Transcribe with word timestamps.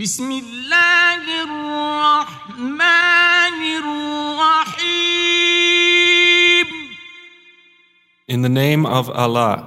بسم 0.00 0.30
الله 0.32 1.42
الرحمن 1.44 2.78
الرحيم 3.80 5.06
In 8.28 8.42
the 8.42 8.48
name 8.48 8.84
of 8.84 9.08
Allah, 9.08 9.64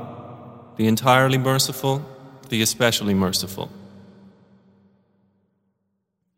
the 0.77 0.85
entirely 0.87 1.37
merciful, 1.37 2.01
the 2.49 2.61
especially 2.61 3.13
merciful. 3.13 3.69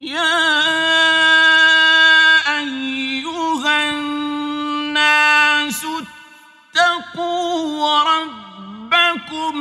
يا 0.01 0.37
أيها 2.59 3.89
الناس 3.89 5.85
اتقوا 6.75 8.03
ربكم 8.03 9.55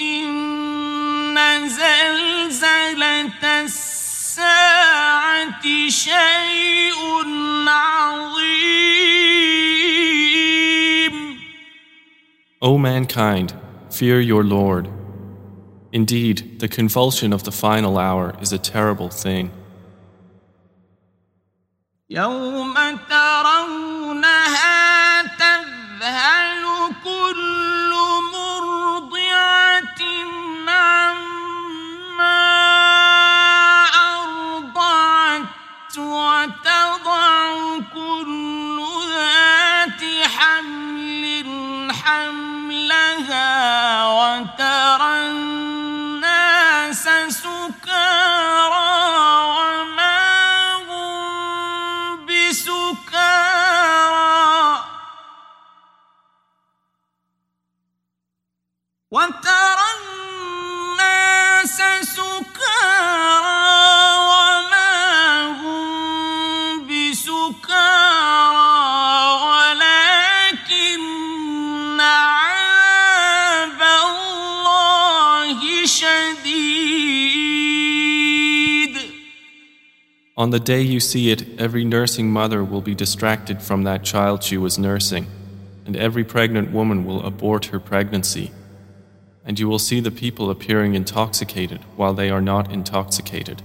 إن 0.00 1.68
زلزلة 1.68 2.27
الساعة 4.38 5.64
شيء 5.88 7.00
عظيم 7.68 8.44
O 12.62 12.78
mankind, 12.78 13.52
fear 13.90 14.20
your 14.20 14.44
Lord. 14.44 14.88
Indeed, 15.92 16.60
the 16.60 16.68
convulsion 16.68 17.32
of 17.32 17.42
the 17.42 17.50
final 17.50 17.98
hour 17.98 18.34
is 18.40 18.52
a 18.52 18.58
terrible 18.58 19.10
thing. 19.10 19.50
يوم 22.10 22.74
ترونها 23.08 23.87
On 80.38 80.50
the 80.50 80.58
day 80.58 80.82
you 80.82 80.98
see 80.98 81.30
it, 81.30 81.60
every 81.60 81.84
nursing 81.84 82.28
mother 82.30 82.64
will 82.64 82.80
be 82.80 82.94
distracted 82.94 83.62
from 83.62 83.84
that 83.84 84.02
child 84.02 84.42
she 84.42 84.56
was 84.56 84.78
nursing, 84.78 85.26
and 85.86 85.96
every 85.96 86.24
pregnant 86.24 86.72
woman 86.72 87.04
will 87.04 87.22
abort 87.24 87.66
her 87.66 87.78
pregnancy. 87.78 88.50
And 89.44 89.60
you 89.60 89.68
will 89.68 89.78
see 89.78 90.00
the 90.00 90.10
people 90.10 90.50
appearing 90.50 90.94
intoxicated 90.96 91.80
while 91.94 92.14
they 92.14 92.30
are 92.30 92.40
not 92.40 92.72
intoxicated. 92.72 93.62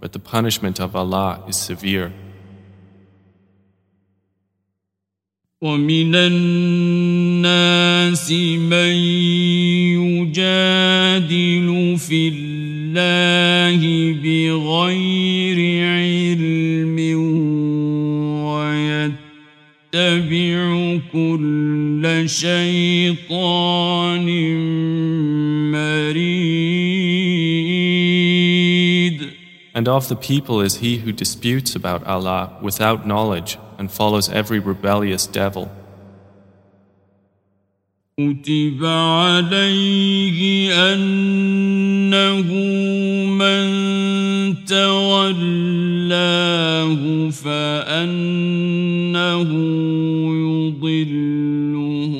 But 0.00 0.12
the 0.12 0.18
punishment 0.18 0.80
of 0.80 0.96
Allah 0.96 1.44
is 1.46 1.56
severe. 1.56 2.12
ومن 5.62 6.14
الناس 6.14 7.52
من 8.58 8.92
يجادل 10.26 11.68
في 11.98 12.28
الله 12.28 13.80
بغير 14.22 15.35
ويتبع 19.94 21.00
كل 21.12 22.24
شيطان 22.26 24.26
مريد 25.72 27.22
And 29.74 29.88
of 29.88 30.08
the 30.08 30.16
people 30.16 30.60
is 30.60 30.76
he 30.76 30.98
who 30.98 31.12
disputes 31.12 31.74
about 31.74 32.06
Allah 32.06 32.58
without 32.60 33.06
knowledge 33.06 33.56
and 33.78 33.90
follows 33.90 34.28
every 34.28 34.58
rebellious 34.58 35.26
devil. 35.26 35.70
كتب 38.19 38.81
عليه 38.81 40.39
أنه 40.93 42.49
من 43.29 43.65
تولاه 44.65 45.69
فأنه 47.29 48.19
يضله 50.33 52.13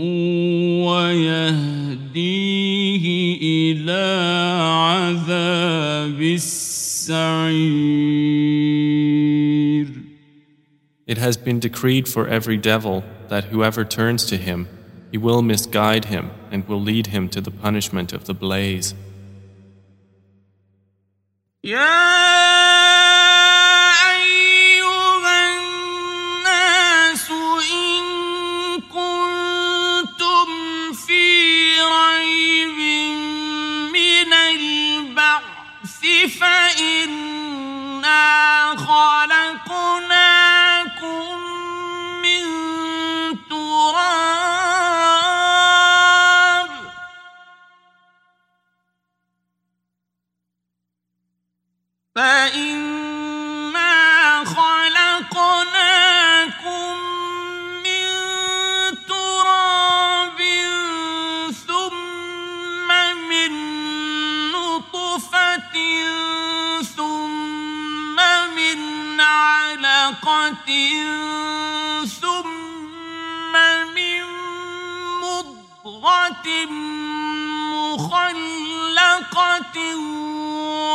ويهديه 0.85 2.25
إلى 3.41 4.05
عذاب 4.69 6.21
السعير 6.21 7.87
It 11.07 11.17
has 11.17 11.37
been 11.37 11.59
decreed 11.59 12.07
for 12.07 12.27
every 12.27 12.57
devil 12.57 13.03
that 13.29 13.45
whoever 13.45 13.83
turns 13.83 14.25
to 14.25 14.37
him, 14.37 14.67
he 15.11 15.17
will 15.17 15.41
misguide 15.41 16.05
him 16.05 16.31
and 16.51 16.67
will 16.67 16.81
lead 16.81 17.07
him 17.07 17.29
to 17.29 17.41
the 17.41 17.51
punishment 17.51 18.13
of 18.13 18.25
the 18.25 18.33
blaze. 18.33 18.93
يا 21.63 22.96
ثم 72.21 73.53
من 73.95 74.23
مضغة 75.21 76.47
مخلقة 77.95 79.77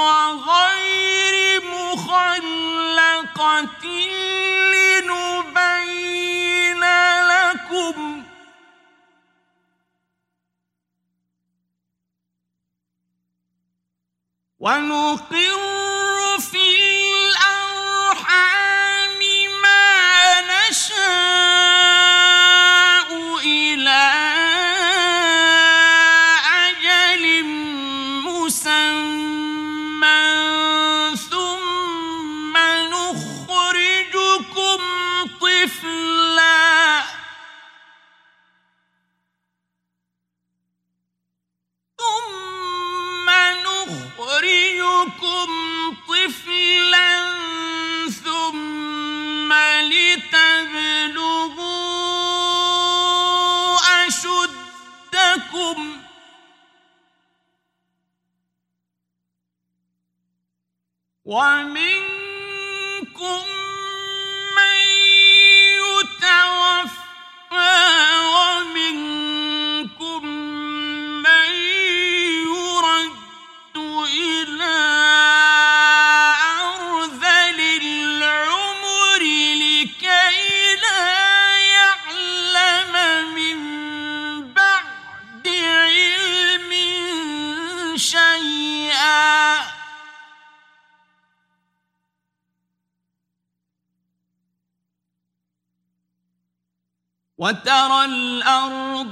وغير 0.03 1.63
مخلقة 1.65 3.85
لنبين 5.03 6.83
لكم 7.29 8.23
ونقر 14.61 15.59
في 16.39 16.92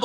الأرض 0.00 0.04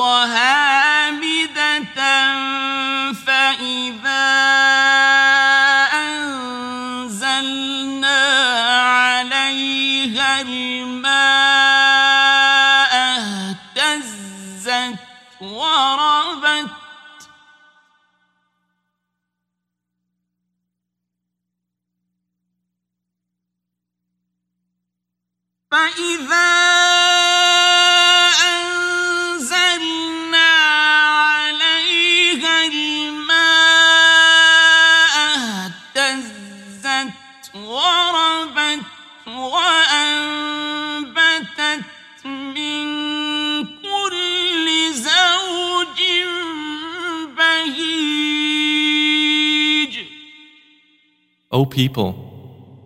O 51.57 51.65
people, 51.65 52.13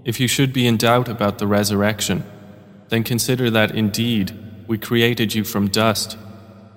if 0.05 0.17
you 0.21 0.29
should 0.29 0.53
be 0.53 0.65
in 0.65 0.77
doubt 0.77 1.09
about 1.09 1.39
the 1.39 1.45
resurrection, 1.45 2.23
then 2.87 3.03
consider 3.03 3.49
that 3.49 3.75
indeed 3.75 4.31
we 4.65 4.77
created 4.77 5.35
you 5.35 5.43
from 5.43 5.67
dust, 5.67 6.17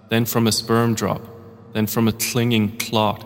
then 0.09 0.25
from 0.25 0.49
a 0.49 0.51
sperm 0.51 0.95
drop, 0.97 1.23
then 1.73 1.87
from 1.87 2.09
a 2.09 2.13
clinging 2.27 2.77
clot, 2.79 3.25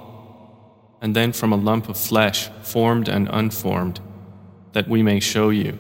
and 1.01 1.17
then 1.17 1.33
from 1.33 1.51
a 1.51 1.57
lump 1.57 1.89
of 1.89 1.97
flesh, 1.97 2.51
formed 2.61 3.09
and 3.09 3.27
unformed, 3.33 4.01
that 4.75 4.87
we 4.87 5.03
may 5.03 5.19
show 5.19 5.49
you. 5.49 5.79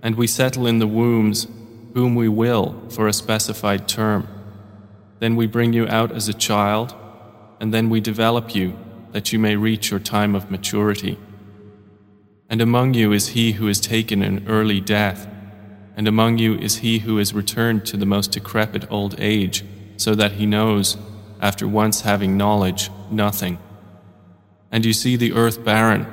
And 0.00 0.16
we 0.16 0.26
settle 0.26 0.66
in 0.66 0.78
the 0.78 0.86
wombs 0.86 1.46
whom 1.92 2.14
we 2.14 2.30
will 2.30 2.88
for 2.88 3.06
a 3.06 3.12
specified 3.12 3.86
term. 3.86 4.26
Then 5.18 5.36
we 5.36 5.46
bring 5.46 5.74
you 5.74 5.86
out 5.88 6.10
as 6.10 6.26
a 6.26 6.40
child, 6.48 6.94
and 7.60 7.74
then 7.74 7.90
we 7.90 8.00
develop 8.00 8.54
you 8.54 8.78
that 9.12 9.30
you 9.30 9.38
may 9.38 9.56
reach 9.56 9.90
your 9.90 10.00
time 10.00 10.34
of 10.34 10.50
maturity. 10.50 11.18
And 12.48 12.60
among 12.60 12.94
you 12.94 13.12
is 13.12 13.28
he 13.28 13.52
who 13.52 13.68
is 13.68 13.80
taken 13.80 14.22
an 14.22 14.46
early 14.48 14.80
death, 14.80 15.26
and 15.96 16.06
among 16.06 16.38
you 16.38 16.56
is 16.56 16.78
he 16.78 17.00
who 17.00 17.18
is 17.18 17.32
returned 17.32 17.86
to 17.86 17.96
the 17.96 18.06
most 18.06 18.32
decrepit 18.32 18.90
old 18.90 19.14
age, 19.18 19.64
so 19.96 20.14
that 20.14 20.32
he 20.32 20.46
knows, 20.46 20.96
after 21.40 21.66
once 21.66 22.02
having 22.02 22.36
knowledge, 22.36 22.90
nothing. 23.10 23.58
And 24.70 24.84
you 24.84 24.92
see 24.92 25.16
the 25.16 25.32
earth 25.32 25.64
barren, 25.64 26.06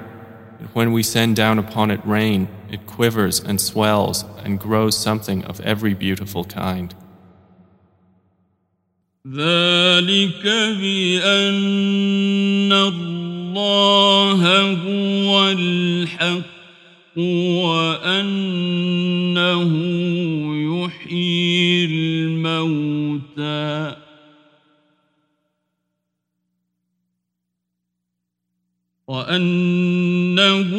and 0.60 0.70
when 0.70 0.94
we 0.94 1.04
send 1.04 1.36
down 1.36 1.58
upon 1.58 1.90
it 1.90 2.06
rain, 2.06 2.48
it 2.70 2.86
quivers 2.86 3.40
and 3.40 3.60
swells 3.60 4.24
and 4.44 4.60
grows 4.60 4.98
something 4.98 5.44
of 5.46 5.60
every 5.62 5.94
beautiful 5.94 6.46
kind. 6.46 6.94
ذلك 9.28 10.44
بأن 10.82 12.72
الله 12.74 14.42
هو 14.74 15.50
الحق 15.50 16.42
وأنه 17.18 18.42
يحيي 20.86 21.86
الموتى. 21.86 23.12
وأنه 29.08 30.72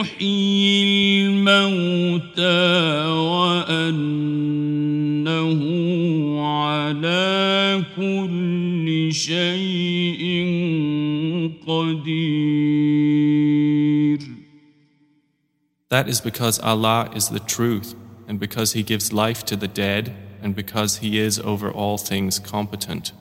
يحيي 0.00 1.26
الموتى. 1.26 2.85
شيء 9.11 10.21
قدير 11.67 13.11
That 15.89 16.07
is 16.07 16.21
because 16.21 16.57
Allah 16.59 17.09
is 17.13 17.27
the 17.29 17.41
truth, 17.41 17.95
and 18.27 18.39
because 18.39 18.71
He 18.71 18.81
gives 18.81 19.11
life 19.11 19.43
to 19.45 19.57
the 19.57 19.67
dead, 19.67 20.15
and 20.41 20.55
because 20.55 20.97
He 20.97 21.19
is 21.19 21.37
over 21.39 21.69
all 21.69 21.97
things 21.97 22.39
competent. 22.39 23.11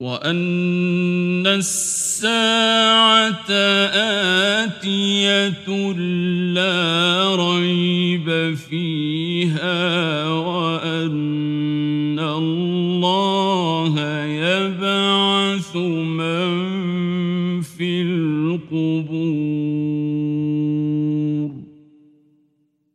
وأن 0.00 1.46
الساعة 1.46 3.50
آتية 4.64 5.68
لا 6.54 7.36
ريب 7.36 8.54
فيها 8.54 10.28
وأن 10.28 11.33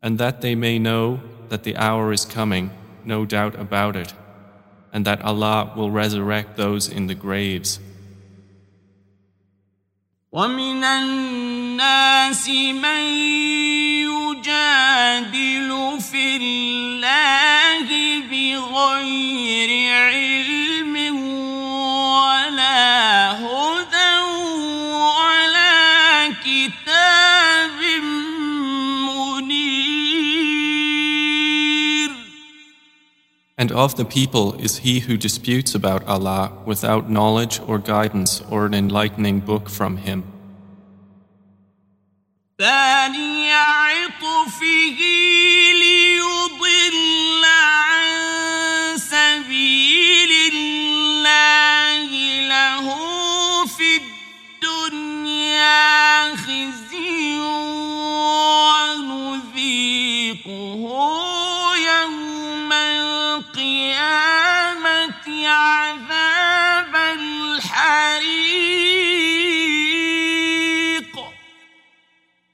And 0.02 0.18
that 0.20 0.42
they 0.42 0.56
may 0.56 0.78
know 0.80 1.20
that 1.50 1.64
the 1.64 1.76
hour 1.78 2.12
is 2.12 2.26
coming, 2.26 2.72
no 3.04 3.26
doubt 3.26 3.56
about 3.60 3.96
it, 3.96 4.14
and 4.94 5.06
that 5.06 5.22
Allah 5.22 5.74
will 5.76 5.92
resurrect 5.92 6.58
those 6.58 6.88
in 6.88 7.08
the 7.08 7.16
graves. 7.16 7.80
ومن 10.32 10.84
الناس 10.84 12.50
من 12.50 13.04
يجادل 14.04 16.00
في 16.02 16.38
الله 16.38 17.88
بغير 18.30 19.79
And 33.61 33.73
of 33.73 33.95
the 33.97 34.07
people 34.07 34.55
is 34.55 34.79
he 34.79 35.01
who 35.01 35.19
disputes 35.19 35.75
about 35.75 36.07
Allah 36.07 36.51
without 36.65 37.11
knowledge 37.11 37.61
or 37.67 37.79
guidance 37.79 38.41
or 38.49 38.65
an 38.65 38.73
enlightening 38.73 39.41
book 39.41 39.69
from 39.69 39.99
Him. 39.99 40.25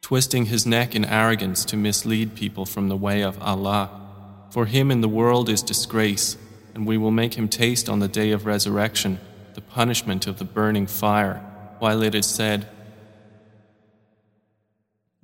twisting 0.06 0.48
his 0.48 0.66
neck 0.66 0.96
in 0.96 1.06
arrogance 1.06 1.64
to 1.66 1.78
mislead 1.78 2.36
people 2.36 2.66
from 2.66 2.90
the 2.90 2.98
way 2.98 3.22
of 3.22 3.42
Allah. 3.42 3.90
For 4.50 4.66
him 4.66 4.92
in 4.92 5.02
the 5.02 5.08
world 5.08 5.48
is 5.48 5.62
disgrace, 5.62 6.36
and 6.74 6.86
we 6.86 6.98
will 6.98 7.12
make 7.12 7.36
him 7.36 7.48
taste 7.48 7.88
on 7.88 8.00
the 8.00 8.08
day 8.08 8.32
of 8.32 8.46
resurrection 8.46 9.20
the 9.54 9.62
punishment 9.62 10.28
of 10.28 10.38
the 10.38 10.46
burning 10.46 10.88
fire, 10.88 11.42
while 11.80 12.02
it 12.02 12.16
is 12.16 12.26
said, 12.26 12.68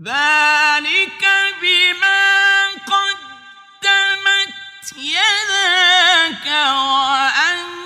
ذلك 0.01 1.23
بما 1.61 2.69
قدمت 2.85 4.53
يداك 4.97 6.47
وأن 6.47 7.80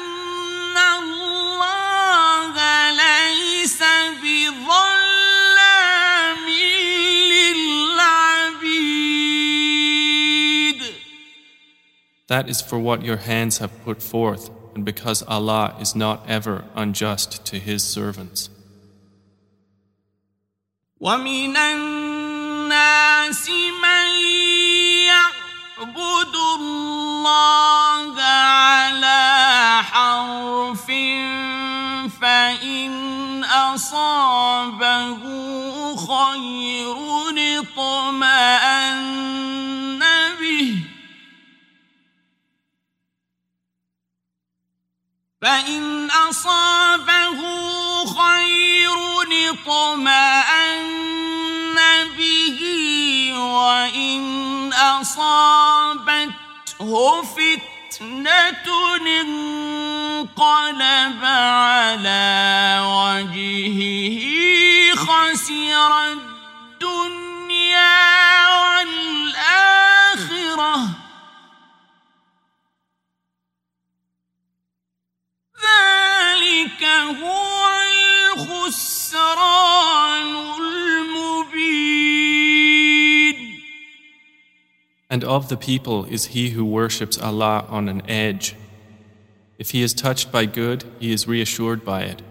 That 12.28 12.50
is 12.50 12.62
for 12.62 12.80
what 12.80 13.04
your 13.04 13.18
hands 13.18 13.58
have 13.58 13.84
put 13.84 14.02
forth, 14.02 14.50
and 14.74 14.86
because 14.86 15.22
Allah 15.28 15.76
is 15.82 15.96
not 15.96 16.30
ever 16.30 16.64
unjust 16.76 17.46
to 17.48 17.60
His 17.60 17.84
servants. 17.84 18.50
ومن 21.02 21.58
الناس 21.58 23.50
من 23.50 24.08
يعبد 25.08 26.36
الله 26.60 28.22
على 28.22 29.82
حرف 29.84 30.88
فإن 32.22 33.44
أصابه 33.44 35.22
خير 35.96 36.98
اطمأن 37.60 39.02
فإن 45.47 46.11
أصابه 46.11 47.39
خير 48.05 48.97
اطمأن 49.51 50.87
به 52.19 52.61
وإن 53.39 54.73
أصابته 54.73 56.33
فتنة 57.23 58.67
انقلب 59.21 61.25
على 61.25 62.79
وجهه 62.83 64.21
خسر 64.95 65.93
الدنيا 66.07 66.36
ذلك 75.66 76.84
هو 77.24 77.68
الخسران 78.38 80.26
المبين 80.60 82.22
And 85.10 85.24
of 85.26 85.50
the 85.50 85.58
people 85.58 86.06
is 86.06 86.28
he 86.28 86.52
who 86.52 86.64
worships 86.64 87.18
Allah 87.18 87.66
on 87.68 87.90
an 87.90 88.02
edge. 88.10 88.56
If 89.60 89.72
he 89.72 89.82
is 89.84 89.94
touched 89.94 90.32
by 90.32 90.46
good, 90.46 90.86
he 91.00 91.12
is 91.12 91.28
reassured 91.28 91.84
by 91.84 92.04
it. 92.04 92.22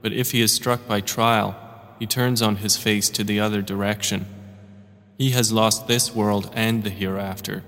But 0.00 0.12
if 0.12 0.32
he 0.32 0.40
is 0.40 0.52
struck 0.52 0.86
by 0.88 1.00
trial, 1.02 1.54
he 1.98 2.06
turns 2.06 2.40
on 2.40 2.56
his 2.56 2.76
face 2.76 3.10
to 3.10 3.24
the 3.24 3.40
other 3.40 3.60
direction. 3.62 4.26
He 5.18 5.30
has 5.30 5.52
lost 5.52 5.86
this 5.86 6.14
world 6.14 6.50
and 6.54 6.82
the 6.82 6.90
hereafter. 6.90 7.62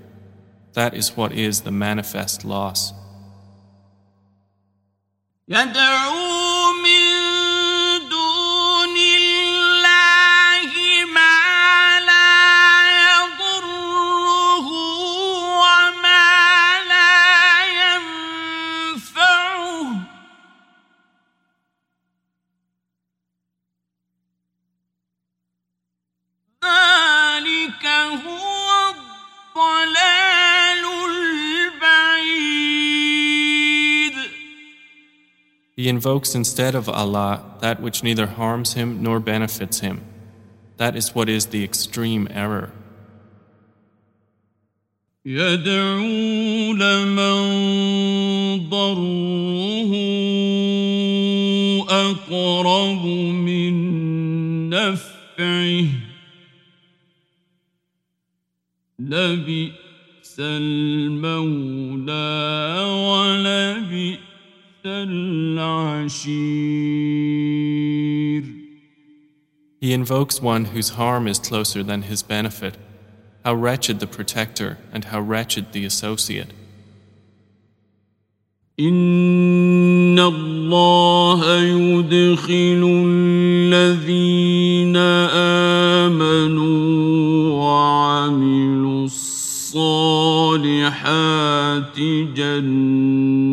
That 0.73 0.95
is 0.95 1.17
what 1.17 1.33
is 1.33 1.61
the 1.61 1.71
manifest 1.71 2.45
loss. 2.45 2.93
يدعو 5.51 6.30
He 35.81 35.89
invokes 35.89 36.35
instead 36.35 36.75
of 36.75 36.89
Allah 36.89 37.43
that 37.61 37.81
which 37.81 38.03
neither 38.03 38.27
harms 38.27 38.73
him 38.73 39.03
nor 39.03 39.21
benefits 39.21 39.81
him. 39.81 40.01
That 40.79 40.97
is 40.97 41.15
what 41.15 41.29
is 41.29 41.47
the 41.47 41.63
extreme 41.65 42.29
error. 42.31 42.73
يدعو 45.27 46.73
لمن 46.73 47.39
ضره 48.71 49.93
أقرب 51.89 53.07
من 53.07 53.75
نفعه 54.71 55.87
لبئس 58.99 60.37
المولى 60.41 62.15
ولبئس 63.11 63.57
العشير 64.07 64.30
He 69.81 69.93
invokes 69.93 70.41
one 70.41 70.67
whose 70.67 70.91
harm 70.91 71.29
is 71.29 71.39
closer 71.39 71.83
than 71.83 72.03
his 72.03 72.23
benefit. 72.23 72.77
How 73.45 73.55
wretched 73.55 74.01
the 74.01 74.07
protector 74.07 74.79
and 74.93 75.05
how 75.05 75.21
wretched 75.21 75.73
the 75.73 75.85
associate. 75.85 76.53
إن 78.79 80.19
الله 80.19 81.61
يدخل 81.63 83.05
الذين 83.07 84.97
آمنوا 86.07 87.51
وعملوا 87.51 89.05
الصالحات 89.05 89.77
جنات 92.35 93.47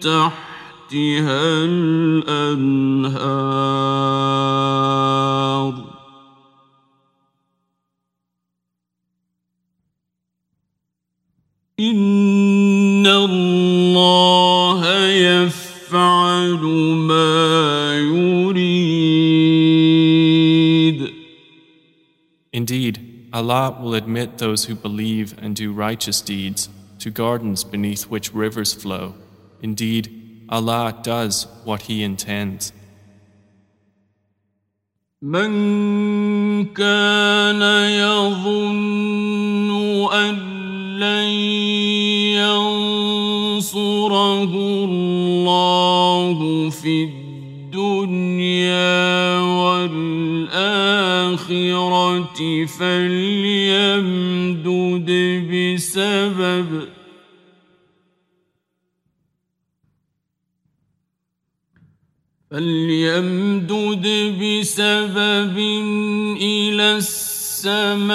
تحتها 0.00 1.64
الأنهار 1.64 2.96
إن 11.80 13.06
الله 13.06 14.80
يفعل 15.06 16.62
ما 17.08 17.98
يريد 17.98 18.96
Indeed, 22.52 23.28
Allah 23.34 23.76
will 23.78 23.94
admit 23.94 24.38
those 24.38 24.64
who 24.64 24.74
believe 24.74 25.36
and 25.38 25.54
do 25.54 25.70
righteous 25.72 26.22
deeds 26.22 26.70
to 27.00 27.10
gardens 27.10 27.64
beneath 27.64 28.04
which 28.04 28.32
rivers 28.32 28.72
flow. 28.72 29.14
Indeed, 29.61 30.05
Allah 30.49 30.99
does 31.03 31.47
what 31.63 31.81
He 31.83 32.03
intends. 32.03 32.73
من 35.21 35.53
كان 36.73 37.61
يظن 37.93 39.69
أن 40.13 40.35
لن 40.99 41.29
ينصره 43.61 44.53
الله 44.85 46.69
في 46.69 47.03
الدنيا 47.03 48.81
والآخرة 49.39 50.81
فليمدد 52.65 54.21
بسبب 55.51 57.00
فليمدد 62.51 64.07
بسبب 64.41 65.57
إلى 66.41 66.97
السماء 66.97 68.11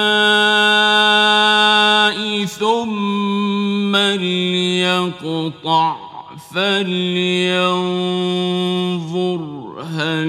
ثم 2.44 3.96
ليقطع 3.96 5.96
فلينظر 6.54 7.76
هل 9.96 10.28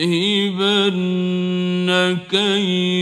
يذهبن 0.00 2.18
كيده 2.30 2.99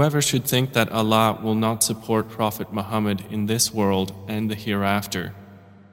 Whoever 0.00 0.20
should 0.20 0.44
think 0.44 0.72
that 0.72 0.90
Allah 0.90 1.38
will 1.42 1.54
not 1.54 1.82
support 1.82 2.28
Prophet 2.28 2.72
Muhammad 2.72 3.24
in 3.30 3.46
this 3.46 3.72
world 3.72 4.12
and 4.26 4.50
the 4.50 4.54
hereafter, 4.54 5.34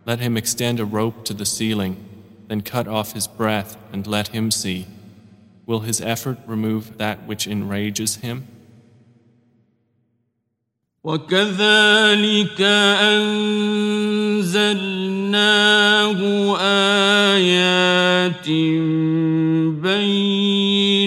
let 0.06 0.20
him 0.20 0.36
extend 0.36 0.80
a 0.80 0.86
rope 0.86 1.24
to 1.26 1.34
the 1.34 1.46
ceiling, 1.46 1.98
then 2.48 2.62
cut 2.62 2.88
off 2.88 3.14
his 3.14 3.28
breath 3.28 3.78
and 3.92 4.08
let 4.08 4.30
him 4.30 4.52
see. 4.52 4.88
Will 5.66 5.82
his 5.82 6.02
effort 6.02 6.40
remove 6.46 6.98
that 6.98 7.26
which 7.28 7.48
enrages 7.48 8.18
him? 8.18 8.48
وكذلك 11.04 12.62
أنزلناه 13.12 14.60
آيات 17.36 18.50
بينات 19.84 21.04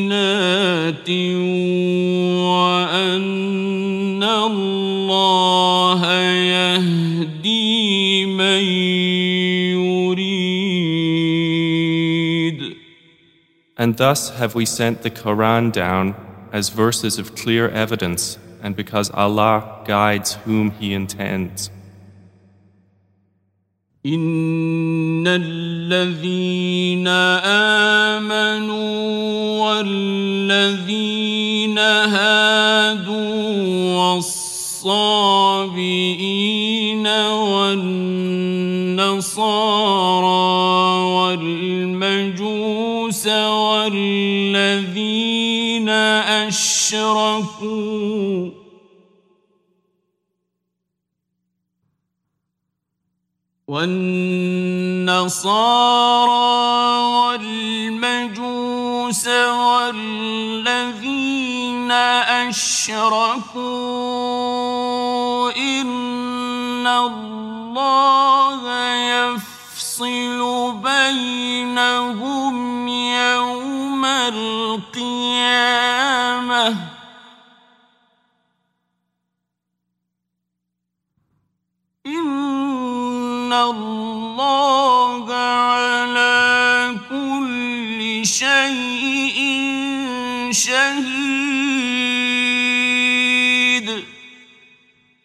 And 13.80 13.96
thus 13.96 14.30
have 14.30 14.54
we 14.54 14.64
sent 14.64 15.02
the 15.02 15.10
Quran 15.10 15.70
down 15.70 16.14
as 16.52 16.70
verses 16.70 17.18
of 17.18 17.34
clear 17.34 17.68
evidence 17.68 18.38
and 18.62 18.74
because 18.74 19.10
Allah 19.10 19.82
guides 19.86 20.34
whom 20.44 20.70
He 20.72 20.92
intends. 20.92 21.70
إن 24.06 25.26
الذين 25.26 27.08
آمنوا 28.18 29.66
والذين 29.66 31.78
هادوا 31.78 33.46
والصابئين 33.98 35.46
والنصارى 37.06 38.19
والذين 43.81 45.89
أشركوا. 45.89 46.89
والنصارى 53.67 55.11
والمجوس 57.25 59.27
والذين 59.27 60.31
أشركوا. 61.91 63.61
إن 65.57 66.87
الله 66.87 68.61
يفصل 70.05 70.81
بينهم 70.83 72.55
يوم 72.87 74.05
القيامة. 74.05 74.97
إن 82.05 83.53
الله 83.53 85.33
على 85.33 86.97
كل 87.09 88.25
شيء 88.25 89.37
شهيد. 90.51 91.21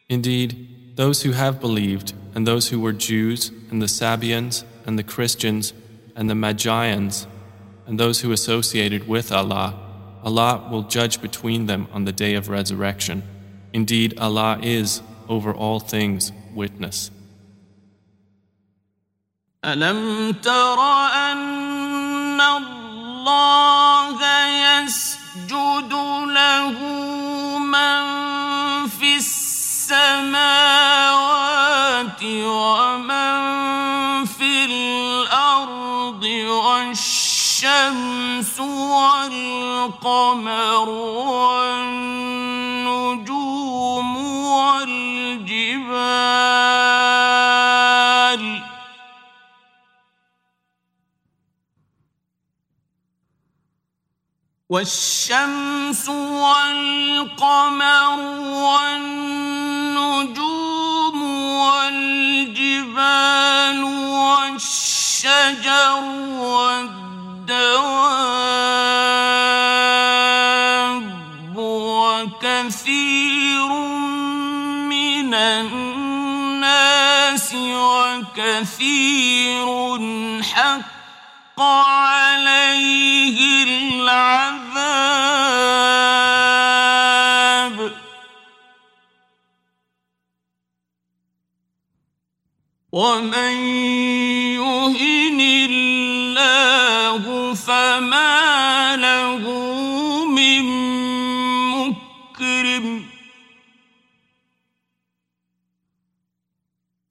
Indeed, 0.09 0.55
those 0.97 1.23
who 1.23 1.33
have 1.33 1.61
believed, 1.61 2.15
and 2.36 2.48
those 2.48 2.70
who 2.70 2.80
were 2.80 2.94
Jews, 2.94 3.52
and 3.70 3.82
the 3.82 3.88
Sabians, 3.88 4.64
and 4.86 4.98
the 4.98 5.04
Christians, 5.04 5.74
and 6.16 6.30
the 6.30 6.36
Magians, 6.36 7.28
and 7.86 8.00
those 8.00 8.22
who 8.22 8.32
associated 8.32 9.08
with 9.08 9.32
Allah, 9.32 9.78
Allah 10.24 10.68
will 10.72 10.84
judge 10.84 11.22
between 11.22 11.66
them 11.66 11.88
on 11.92 12.06
the 12.06 12.12
day 12.12 12.36
of 12.36 12.48
resurrection. 12.50 13.24
Indeed, 13.74 14.18
Allah 14.20 14.60
is, 14.62 15.02
over 15.28 15.54
all 15.54 15.80
things, 15.80 16.32
witness. 16.54 17.12
ألم 19.66 20.32
تر 20.42 20.80
أن 21.14 22.42
الله 22.42 24.20
يسجد 24.82 25.94
له 26.28 26.78
من 27.60 28.25
ومن 32.23 33.37
في 34.25 34.65
الأرض 34.65 36.25
والشمس 36.65 37.81
والقمر 38.91 40.09
والنجوم 42.89 43.07
والجبال 44.47 46.17
والشمس 54.69 56.09
والقمر 56.09 57.01
والنجوم 58.51 59.17
والجبال 61.57 63.81
والشجر 64.45 66.03
والدواب 66.39 67.07
وكثير 71.57 73.69
من 74.93 75.35
الناس 75.35 77.49
وكثير 77.55 79.67
حق 80.43 81.61
عليه 81.61 83.39
العذاب. 83.65 84.67
ومن 92.97 93.57
يهن 94.57 95.41
الله 95.69 97.23
فما 97.55 98.97
له 98.97 99.45
من 100.25 100.65
مكرم 101.77 103.05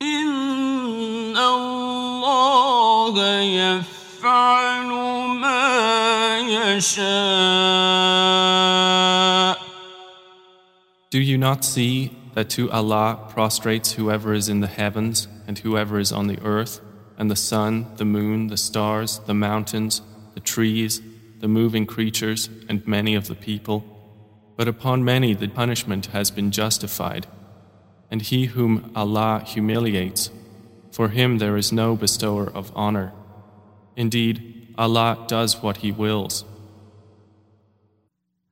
إن 0.02 1.38
الله 1.38 3.16
يفعل 3.42 4.90
ما 5.38 6.40
يشاء 6.50 7.06
Do 11.12 11.20
you 11.22 11.38
not 11.38 11.64
see 11.64 12.10
that 12.34 12.50
to 12.50 12.72
Allah 12.72 13.20
prostrates 13.30 13.92
whoever 13.94 14.34
is 14.34 14.50
in 14.50 14.62
the 14.62 14.68
heavens 14.68 15.28
and 15.47 15.59
whoever 15.59 15.99
is 15.99 16.13
on 16.13 16.27
the 16.27 16.41
earth, 16.43 16.81
and 17.19 17.31
the 17.31 17.37
sun, 17.37 17.87
the 17.97 18.05
moon, 18.05 18.49
the 18.49 18.57
stars, 18.57 19.21
the 19.27 19.35
mountains, 19.35 20.03
the 20.35 20.41
trees, 20.41 21.01
the 21.41 21.49
moving 21.49 21.87
creatures, 21.87 22.49
and 22.69 22.87
many 22.87 23.15
of 23.15 23.27
the 23.27 23.35
people? 23.35 23.85
But 24.57 24.69
upon 24.69 25.05
many 25.05 25.35
the 25.35 25.49
punishment 25.49 26.07
has 26.07 26.31
been 26.31 26.51
justified. 26.51 27.27
And 28.11 28.23
he 28.23 28.47
whom 28.47 28.91
Allah 28.95 29.43
humiliates, 29.47 30.31
for 30.91 31.09
him 31.09 31.39
there 31.39 31.57
is 31.57 31.73
no 31.73 31.97
bestower 31.97 32.51
of 32.51 32.73
honor. 32.75 33.13
Indeed, 33.97 34.75
Allah 34.79 35.25
does 35.29 35.63
what 35.63 35.79
He 35.79 35.93
wills. 35.93 36.45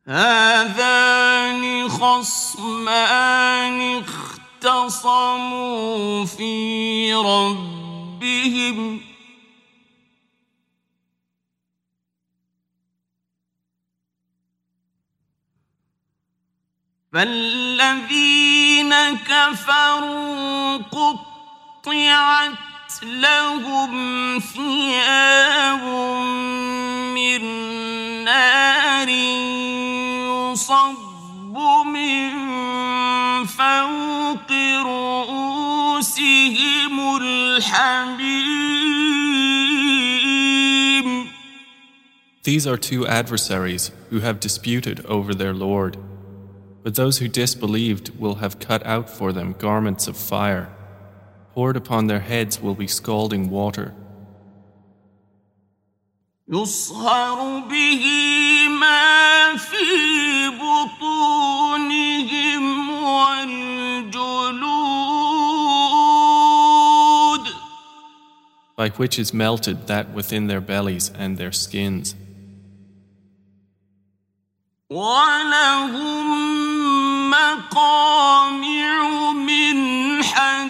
هذان 0.07 1.88
خصمان 1.88 4.03
اختصموا 4.65 6.26
في 6.26 7.13
ربهم. 7.13 9.02
فالذين 17.13 18.93
كفروا 19.17 20.78
قطعت 20.78 22.54
لهم 23.04 23.93
ثياب 24.39 25.84
من 27.15 27.43
نار 28.23 29.10
يصب 30.54 31.58
من 31.86 32.42
These 42.49 42.66
are 42.66 42.79
two 42.79 43.07
adversaries 43.07 43.90
who 44.11 44.21
have 44.21 44.40
disputed 44.40 45.05
over 45.05 45.35
their 45.35 45.53
Lord. 45.53 45.99
But 46.83 46.94
those 46.94 47.18
who 47.18 47.29
disbelieved 47.29 48.18
will 48.18 48.37
have 48.37 48.59
cut 48.59 48.87
out 48.87 49.11
for 49.11 49.33
them 49.33 49.55
garments 49.59 50.09
of 50.09 50.16
fire. 50.16 50.68
Poured 51.53 51.77
upon 51.77 52.07
their 52.07 52.21
heads 52.21 52.61
will 52.61 52.75
be 52.75 52.87
scalding 52.87 53.51
water. 53.51 53.94
يصهر 56.49 57.61
به 57.68 58.05
ما 58.81 59.57
في 59.57 60.49
بطونهم 60.49 61.99
والجلود 63.03 63.62
By 68.77 68.90
which 68.90 69.18
is 69.18 69.35
melted 69.35 69.88
that 69.88 70.11
within 70.11 70.47
their 70.47 70.61
bellies 70.61 71.11
and 71.14 71.37
their 71.37 71.53
skins. 71.53 72.14
ولهم 74.90 76.29
مقامع 77.31 79.33
من 79.33 80.23
حديد 80.23 80.68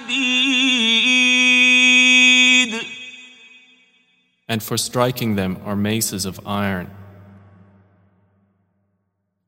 And 4.49 4.63
for 4.63 4.79
striking 4.79 5.37
them 5.37 5.59
are 5.65 5.77
maces 5.77 6.25
of 6.25 6.41
iron. 6.47 6.91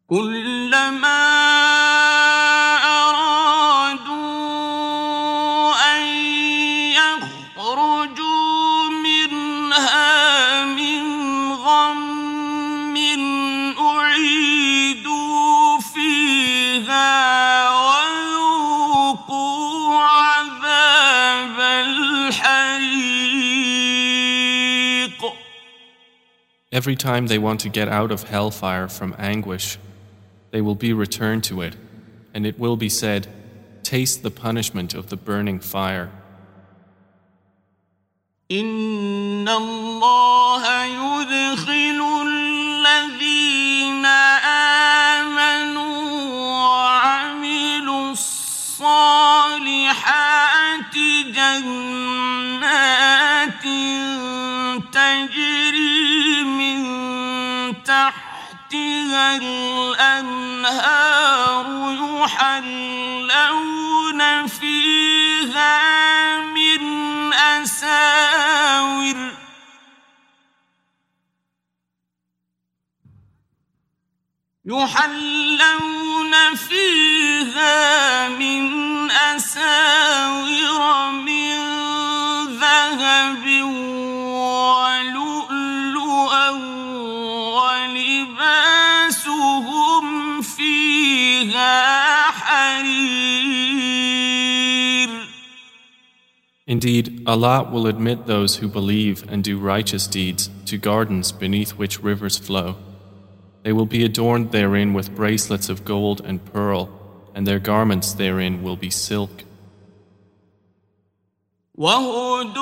كلما 0.08 1.83
Every 26.74 26.94
time 26.94 27.26
they 27.26 27.38
want 27.38 27.60
to 27.60 27.68
get 27.68 27.88
out 27.88 28.12
of 28.12 28.24
hellfire 28.24 28.86
from 28.88 29.14
anguish, 29.18 29.78
they 30.52 30.60
will 30.60 30.76
be 30.76 30.92
returned 30.92 31.42
to 31.44 31.62
it, 31.62 31.74
and 32.32 32.46
it 32.46 32.58
will 32.58 32.76
be 32.76 32.88
said, 32.88 33.26
Taste 33.82 34.22
the 34.22 34.30
punishment 34.30 34.94
of 34.94 35.08
the 35.08 35.16
burning 35.16 35.58
fire. 35.58 36.10
إن 38.50 39.48
الله 39.48 40.84
يدخل 40.84 42.00
الذين 42.26 44.06
آمنوا 45.14 46.00
وعملوا 46.50 48.10
الصالحات 48.10 49.40
جنات 51.34 52.13
الأنهار 59.37 61.65
يحلون 62.21 64.21
فيها 64.47 65.75
من 66.41 67.33
أساور. 67.33 69.31
يحلون 74.65 76.55
فيها 76.55 78.29
من 78.29 79.11
أساور 79.11 81.11
من 81.11 81.34
Indeed, 96.74 97.22
Allah 97.26 97.68
will 97.70 97.86
admit 97.88 98.26
those 98.26 98.56
who 98.56 98.68
believe 98.68 99.24
and 99.28 99.42
do 99.42 99.58
righteous 99.58 100.06
deeds 100.06 100.48
to 100.66 100.78
gardens 100.78 101.32
beneath 101.32 101.72
which 101.72 102.00
rivers 102.00 102.38
flow. 102.38 102.76
They 103.64 103.72
will 103.72 103.86
be 103.86 104.04
adorned 104.04 104.52
therein 104.52 104.94
with 104.94 105.16
bracelets 105.16 105.68
of 105.68 105.84
gold 105.84 106.20
and 106.24 106.44
pearl, 106.52 106.88
and 107.34 107.44
their 107.46 107.58
garments 107.58 108.12
therein 108.12 108.62
will 108.62 108.76
be 108.76 108.90
silk. 108.90 109.42
وهدوا 111.74 112.56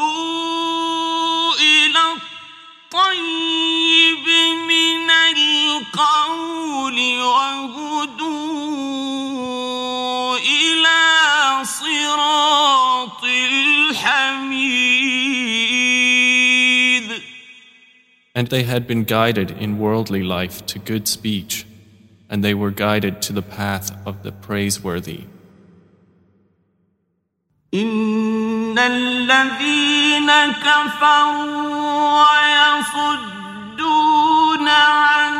إلى 1.55 2.01
الطيب 2.17 4.27
من 4.69 5.11
القول 5.11 6.99
وهدوا 7.21 8.59
إلى 10.38 11.64
صراط 11.64 12.72
And 18.35 18.49
they 18.49 18.62
had 18.62 18.87
been 18.87 19.05
guided 19.05 19.51
in 19.51 19.79
worldly 19.79 20.23
life 20.23 20.64
to 20.67 20.79
good 20.79 21.09
speech, 21.09 21.67
and 22.31 22.45
they 22.45 22.55
were 22.55 22.71
guided 22.71 23.21
to 23.23 23.33
the 23.33 23.43
path 23.43 23.91
of 24.07 24.23
the 24.23 24.33
praiseworthy. 24.33 25.25
إن 27.75 28.79
الذين 28.79 30.31
كفروا 30.53 31.69
ويصدون 32.99 34.69
عن 34.69 35.33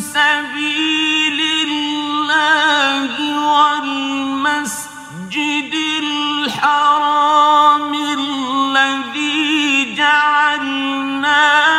سبيل 0.00 1.40
الله 1.66 3.10
والمسجد 4.42 5.74
الحرام 6.02 7.94
الذي 7.94 9.94
جعلناه 9.96 11.69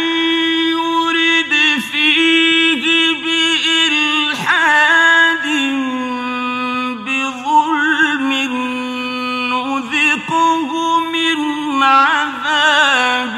عذاب 12.96 13.36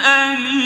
أليم 0.00 0.62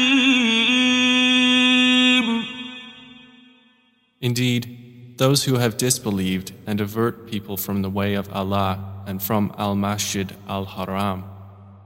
Indeed, 4.20 5.14
those 5.18 5.44
who 5.44 5.56
have 5.56 5.76
disbelieved 5.76 6.52
and 6.66 6.80
avert 6.80 7.28
people 7.30 7.56
from 7.56 7.82
the 7.82 7.90
way 7.90 8.14
of 8.14 8.32
Allah 8.32 9.04
and 9.06 9.22
from 9.22 9.54
Al 9.56 9.76
Masjid 9.76 10.34
Al 10.48 10.64
Haram, 10.64 11.22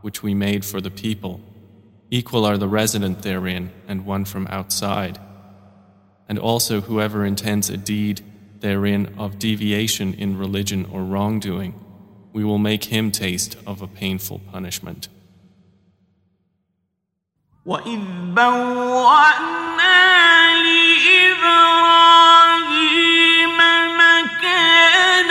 which 0.01 0.23
we 0.23 0.33
made 0.35 0.65
for 0.65 0.81
the 0.81 0.91
people, 0.91 1.41
equal 2.11 2.45
are 2.45 2.57
the 2.57 2.69
resident 2.69 3.23
therein 3.23 3.71
and 3.87 4.07
one 4.07 4.25
from 4.25 4.47
outside. 4.49 5.19
And 6.29 6.39
also 6.39 6.81
whoever 6.81 7.25
intends 7.25 7.69
a 7.69 7.77
deed 7.77 8.23
therein 8.61 9.15
of 9.19 9.39
deviation 9.39 10.15
in 10.15 10.39
religion 10.39 10.87
or 10.91 11.03
wrongdoing, 11.05 11.75
we 12.33 12.45
will 12.45 12.59
make 12.59 12.85
him 12.85 13.11
taste 13.11 13.57
of 13.67 13.83
a 13.83 13.89
painful 13.89 14.41
punishment. 14.53 15.09
لإبراهيم 20.66 23.58
مكان 23.98 25.30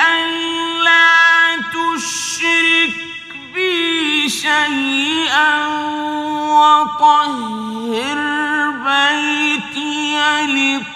ألا 0.00 1.56
تشرك 1.72 2.94
بي 3.54 4.28
شيئا 4.28 5.66
وطهر 6.56 8.18
بيتي 8.70 10.16
للطائفين 10.46 10.94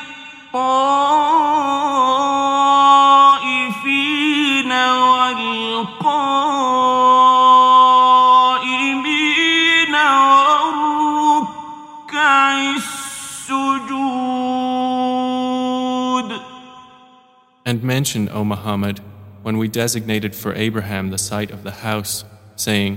And 17.68 17.82
mention, 17.82 18.30
O 18.30 18.44
Muhammad, 18.44 19.00
when 19.42 19.58
we 19.58 19.68
designated 19.68 20.34
for 20.34 20.54
Abraham 20.54 21.10
the 21.10 21.18
site 21.18 21.50
of 21.50 21.64
the 21.64 21.70
house, 21.70 22.24
saying, 22.56 22.96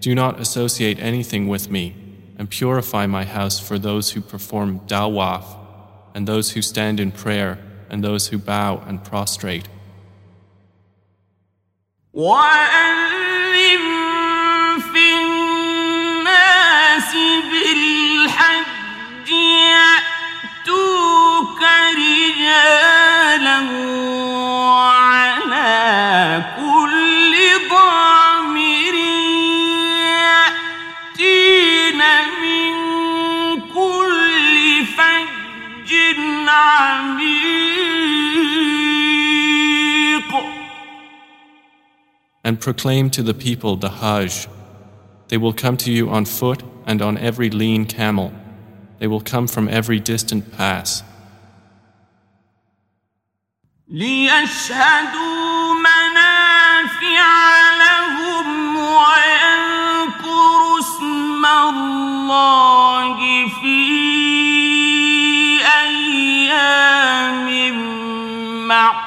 Do 0.00 0.14
not 0.14 0.38
associate 0.38 0.98
anything 1.00 1.48
with 1.48 1.70
me, 1.70 1.96
and 2.36 2.50
purify 2.50 3.06
my 3.06 3.24
house 3.24 3.58
for 3.58 3.78
those 3.78 4.10
who 4.10 4.20
perform 4.20 4.80
tawaf, 4.80 5.46
and 6.14 6.28
those 6.28 6.50
who 6.50 6.60
stand 6.60 7.00
in 7.00 7.10
prayer, 7.10 7.58
and 7.88 8.04
those 8.04 8.28
who 8.28 8.36
bow 8.36 8.82
and 8.86 9.02
prostrate. 9.02 9.66
يأتوك 20.62 21.62
رجالا 22.41 23.59
وعلى 24.69 25.73
كل 26.57 27.33
ضامر 27.69 28.95
يأتين 31.19 32.01
من 32.41 32.71
كل 33.73 34.55
فج 34.97 35.91
عميق 36.47 37.37
And 42.43 42.55
proclaim 42.61 43.09
to 43.09 43.21
the 43.21 43.33
people 43.33 43.75
the 43.75 43.89
Hajj. 43.89 44.47
They 45.27 45.37
will 45.37 45.51
come 45.51 45.75
to 45.77 45.91
you 45.91 46.09
on 46.09 46.23
foot 46.23 46.63
and 46.85 47.01
on 47.01 47.17
every 47.17 47.49
lean 47.49 47.85
camel. 47.85 48.31
They 48.99 49.07
will 49.07 49.19
come 49.19 49.47
from 49.47 49.67
every 49.67 49.99
distant 49.99 50.53
pass. 50.57 51.03
ليشهدوا 53.88 55.74
منافع 55.74 57.26
لهم 57.78 58.76
ويذكروا 58.76 60.78
اسم 60.78 61.46
الله 61.46 63.48
في 63.60 63.92
أيام 65.82 67.48
معلومات 68.68 69.01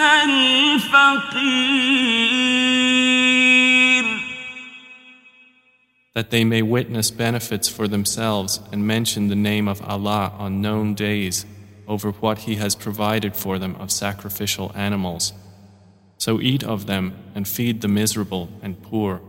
الفقير 0.00 1.74
that 6.14 6.30
they 6.30 6.44
may 6.44 6.62
witness 6.62 7.10
benefits 7.10 7.68
for 7.68 7.88
themselves 7.88 8.60
and 8.72 8.86
mention 8.86 9.28
the 9.28 9.34
name 9.34 9.66
of 9.68 9.82
Allah 9.82 10.32
on 10.38 10.60
known 10.60 10.94
days 10.94 11.44
over 11.88 12.12
what 12.12 12.38
He 12.38 12.54
has 12.56 12.74
provided 12.76 13.34
for 13.36 13.58
them 13.58 13.74
of 13.76 13.90
sacrificial 13.90 14.70
animals. 14.74 15.32
So 16.18 16.40
eat 16.40 16.62
of 16.62 16.86
them 16.86 17.16
and 17.34 17.46
feed 17.46 17.80
the 17.80 17.88
miserable 17.88 18.48
and 18.62 18.80
poor. 18.80 19.20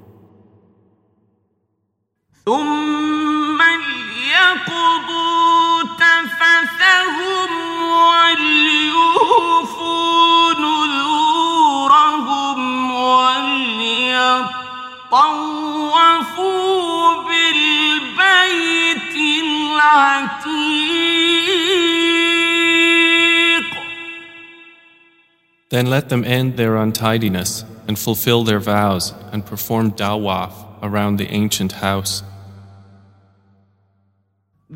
Then 25.71 25.87
let 25.87 26.09
them 26.09 26.25
end 26.25 26.57
their 26.57 26.77
untidiness 26.77 27.65
and 27.87 27.97
fulfill 27.99 28.45
their 28.45 28.59
vows 28.59 29.15
and 29.31 29.47
perform 29.47 29.93
tawaf 29.93 30.53
around 30.83 31.17
the 31.17 31.29
ancient 31.29 31.73
house. 31.73 32.25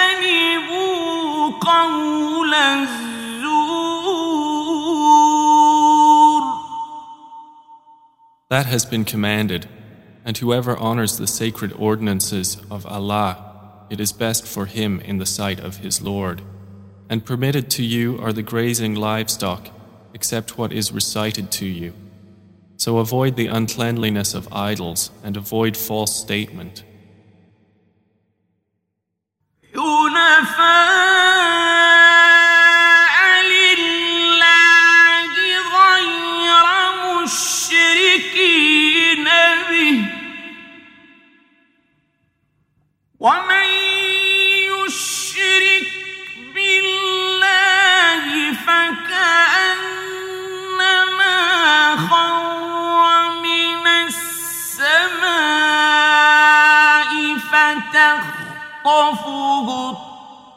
قول 1.60 2.54
الزور 2.54 3.16
That 8.48 8.66
has 8.66 8.84
been 8.84 9.04
commanded, 9.04 9.68
and 10.24 10.38
whoever 10.38 10.76
honors 10.76 11.18
the 11.18 11.26
sacred 11.26 11.72
ordinances 11.72 12.58
of 12.70 12.86
Allah, 12.86 13.38
it 13.90 14.00
is 14.00 14.12
best 14.12 14.46
for 14.46 14.66
him 14.66 15.00
in 15.00 15.18
the 15.18 15.26
sight 15.26 15.58
of 15.60 15.78
his 15.78 16.00
Lord. 16.00 16.42
And 17.08 17.24
permitted 17.24 17.70
to 17.72 17.82
you 17.84 18.18
are 18.20 18.32
the 18.32 18.42
grazing 18.42 18.94
livestock, 18.94 19.68
except 20.14 20.56
what 20.58 20.72
is 20.72 20.92
recited 20.92 21.50
to 21.52 21.66
you. 21.66 21.92
So 22.81 22.97
avoid 22.97 23.35
the 23.35 23.45
uncleanliness 23.45 24.33
of 24.33 24.51
idols 24.51 25.11
and 25.23 25.37
avoid 25.37 25.77
false 25.77 26.15
statement. 26.15 26.83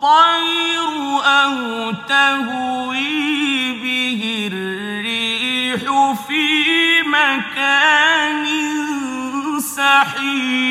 الطير 0.04 0.92
أو 1.24 1.92
تهوي 1.92 3.74
به 3.84 4.22
الريح 4.52 5.84
في 6.28 6.48
مكان 7.04 8.46
سحيق 9.60 10.70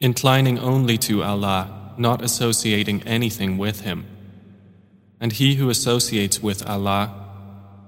inclining 0.00 0.58
only 0.58 0.96
to 0.98 1.22
Allah, 1.22 1.68
not 1.98 2.22
associating 2.22 3.02
anything 3.02 3.58
with 3.58 3.80
Him. 3.80 4.06
And 5.20 5.32
he 5.32 5.54
who 5.56 5.68
associates 5.70 6.42
with 6.42 6.66
Allah, 6.68 7.04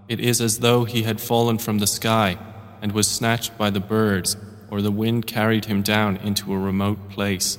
it 0.08 0.18
is 0.18 0.40
as 0.40 0.58
though 0.60 0.84
he 0.84 1.02
had 1.02 1.20
fallen 1.20 1.58
from 1.58 1.78
the 1.78 1.86
sky 1.86 2.38
and 2.82 2.92
was 2.92 3.06
snatched 3.06 3.56
by 3.58 3.70
the 3.70 3.80
birds, 3.80 4.36
or 4.70 4.80
the 4.80 4.90
wind 4.90 5.26
carried 5.26 5.66
him 5.66 5.82
down 5.82 6.16
into 6.16 6.52
a 6.52 6.58
remote 6.58 7.10
place. 7.10 7.58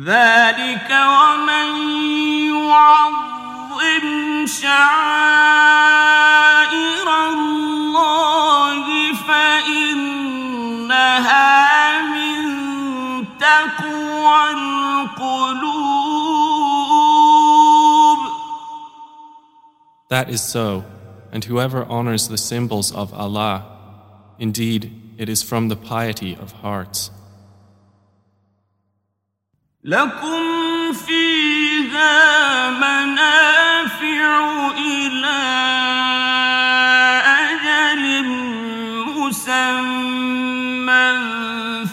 ذلك 0.00 0.90
ومن 0.90 1.68
يعظم 2.58 3.16
شعائر 4.46 5.88
الله 7.28 8.84
فإنها 9.28 10.32
من 12.02 12.44
تقوى 13.38 14.50
القلوب 14.50 15.76
That 20.08 20.30
is 20.30 20.40
so, 20.40 20.84
and 21.32 21.44
whoever 21.44 21.84
honors 21.86 22.28
the 22.28 22.38
symbols 22.38 22.94
of 22.94 23.12
Allah, 23.12 23.64
indeed, 24.38 24.92
it 25.18 25.28
is 25.28 25.42
from 25.42 25.66
the 25.68 25.74
piety 25.74 26.36
of 26.36 26.52
hearts. 26.52 27.10
لكم 29.83 30.93
فيها 30.93 32.69
منافع 32.69 34.37
إلى 34.77 35.41
أجل 37.25 38.25
مسمى 39.17 40.21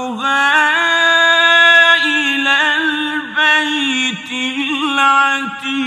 إلى 2.05 2.57
البيت 2.77 4.31
العتيق 4.81 5.83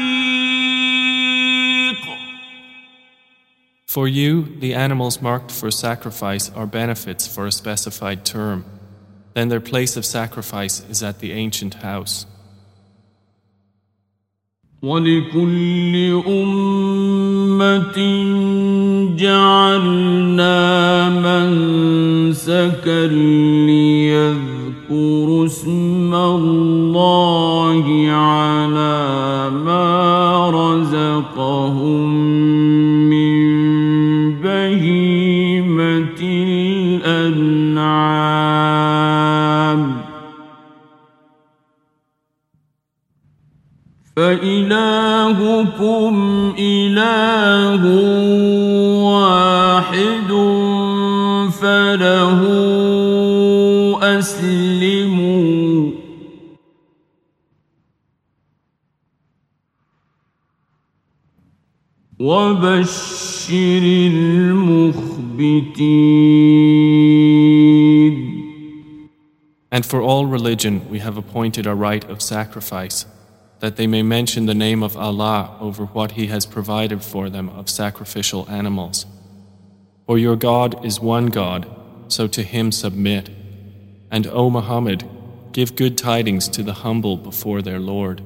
For 3.87 4.07
you, 4.07 4.45
the 4.61 4.75
animals 4.75 5.23
marked 5.23 5.51
for 5.51 5.71
sacrifice 5.71 6.51
are 6.51 6.67
benefits 6.67 7.27
for 7.27 7.47
a 7.47 7.51
specified 7.53 8.27
term. 8.27 8.76
Then 9.36 9.50
their 9.50 9.62
place 9.62 9.96
of 9.98 10.06
sacrifice 10.06 10.84
is 10.90 11.02
at 11.04 11.20
the 11.20 11.32
ancient 11.32 11.76
house. 11.76 12.26
ولكل 14.82 16.24
أمة 16.28 17.98
جعلنا 19.16 20.60
منسكا 21.10 23.06
فإلهكم 44.16 46.14
إله 46.60 47.84
واحد 49.04 50.32
فله 51.62 52.42
أسلموا 54.20 55.92
وبشر 62.20 63.84
المخبتين 64.14 65.12
And 69.74 69.86
for 69.86 70.02
all 70.02 70.26
religion 70.26 70.90
we 70.90 71.00
have 71.00 71.18
appointed 71.18 71.66
a 71.66 71.74
rite 71.74 72.10
of 72.10 72.22
sacrifice, 72.22 73.06
that 73.60 73.76
they 73.76 73.88
may 73.88 74.02
mention 74.02 74.48
the 74.48 74.56
name 74.56 74.82
of 74.82 74.98
Allah 74.98 75.56
over 75.60 75.86
what 75.86 76.14
He 76.14 76.28
has 76.28 76.46
provided 76.46 77.04
for 77.04 77.30
them 77.30 77.50
of 77.50 77.70
sacrificial 77.70 78.50
animals. 78.50 79.06
For 80.08 80.18
your 80.18 80.36
God 80.36 80.84
is 80.84 81.00
one 81.00 81.28
God, 81.28 81.68
so 82.08 82.28
to 82.28 82.42
Him 82.44 82.72
submit. 82.72 83.30
And 84.10 84.28
O 84.28 84.50
Muhammad, 84.50 85.08
give 85.54 85.76
good 85.76 85.98
tidings 85.98 86.50
to 86.50 86.64
the 86.64 86.74
humble 86.74 87.18
before 87.18 87.62
their 87.62 87.80
Lord. 87.80 88.22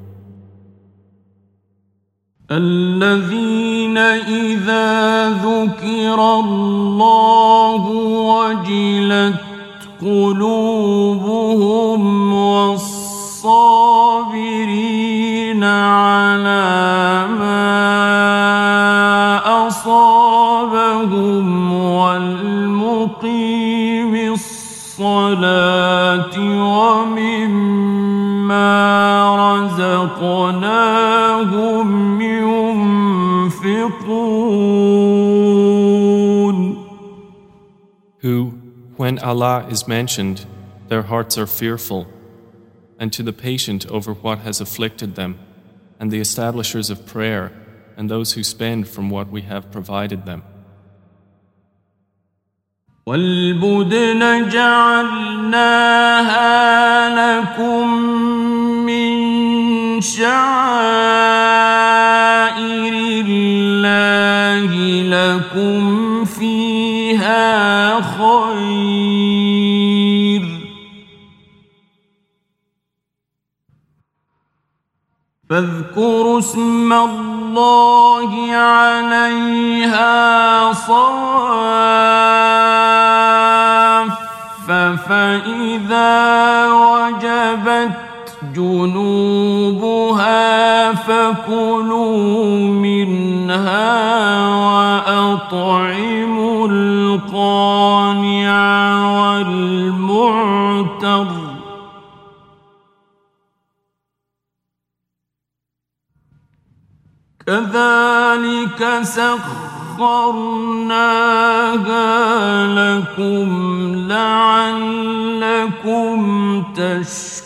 الذين 2.52 3.98
إذا 3.98 5.30
ذكر 5.30 6.40
الله 6.40 7.84
وجلت 8.32 9.40
قلوبهم 10.02 11.26
والصابرين 14.26 15.64
على 15.64 17.28
ما 17.40 17.66
أصابهم 19.68 21.46
والمقيم 21.74 23.14
الصلاة 24.34 25.56
ومما 26.76 27.86
رزقناهم 29.56 31.02
ينفقون 32.22 33.66
Who, 38.22 38.36
when 38.98 39.20
Allah 39.20 39.68
is 39.70 39.88
mentioned, 39.88 40.46
their 40.88 41.04
hearts 41.04 41.38
are 41.38 41.46
fearful, 41.46 42.08
and 43.00 43.12
to 43.14 43.24
the 43.24 43.34
patient 43.34 43.86
over 43.88 44.14
what 44.14 44.40
has 44.40 44.62
afflicted 44.62 45.16
them, 45.16 45.38
and 46.00 46.12
the 46.12 46.20
establishers 46.20 46.90
of 46.90 47.06
prayer, 47.06 47.52
and 47.98 48.10
those 48.10 48.34
who 48.34 48.44
spend 48.44 48.88
from 48.88 49.10
what 49.10 49.30
we 49.30 49.42
have 49.42 49.72
provided 49.72 50.26
them. 50.26 50.44
والبدن 53.08 54.50
جعلناها 54.50 55.76
لكم 57.16 57.88
من 58.86 59.12
شعائر 60.02 60.36
الله 63.26 64.70
لكم 65.16 66.26
فيها 66.26 68.02
خير 68.02 69.29
فاذكروا 75.51 76.39
اسم 76.39 76.93
الله 76.93 78.55
عليها 78.55 80.03
صواف 80.73 81.71
فإذا 85.09 86.73
وجبت 86.73 87.91
جنوبها 88.55 90.13
فكلوا 90.93 92.59
منها 92.59 94.49
وأطعموا 95.09 95.89
القانع 96.69 98.51
والمعتر. 99.21 100.31
كذلك 107.50 109.04
سخرناها 109.04 109.46
لكم 112.68 113.48
لعلكم 114.08 115.44
تشكرون 116.74 117.46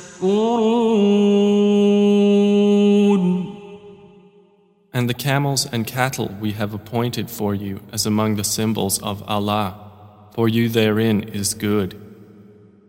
And 4.91 5.07
the 5.07 5.13
camels 5.13 5.65
and 5.71 5.85
cattle 5.85 6.35
we 6.41 6.53
have 6.53 6.73
appointed 6.73 7.29
for 7.29 7.53
you 7.53 7.81
as 7.93 8.05
among 8.05 8.35
the 8.35 8.43
symbols 8.43 9.01
of 9.01 9.23
Allah, 9.27 9.75
for 10.33 10.49
you 10.49 10.67
therein 10.67 11.23
is 11.23 11.53
good. 11.53 11.95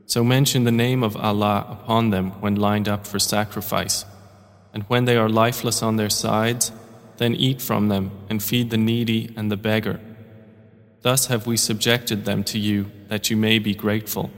So 0.07 0.25
mention 0.25 0.65
the 0.65 0.73
name 0.73 1.05
of 1.05 1.17
Allah 1.17 1.67
upon 1.71 2.11
them 2.11 2.31
when 2.41 2.57
lined 2.57 2.89
up 2.89 3.07
for 3.07 3.21
sacrifice, 3.21 4.05
and 4.75 4.83
when 4.85 5.05
they 5.05 5.17
are 5.17 5.29
lifeless 5.29 5.83
on 5.83 5.97
their 5.97 6.11
sides, 6.11 6.73
then 7.19 7.35
eat 7.35 7.61
from 7.61 7.89
them 7.89 8.11
and 8.29 8.43
feed 8.43 8.71
the 8.71 8.77
needy 8.77 9.33
and 9.37 9.51
the 9.51 9.57
beggar. 9.57 10.01
Thus 11.03 11.27
have 11.27 11.47
we 11.47 11.57
subjected 11.57 12.25
them 12.25 12.45
to 12.45 12.59
you 12.59 12.91
that 13.09 13.31
you 13.31 13.37
may 13.37 13.59
be 13.59 13.75
grateful. 13.75 14.31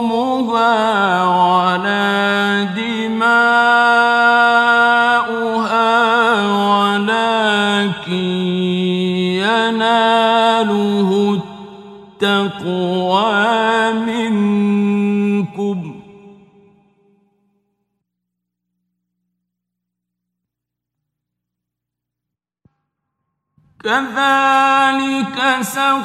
كذلك 23.83 25.37
سخرها 25.61 26.01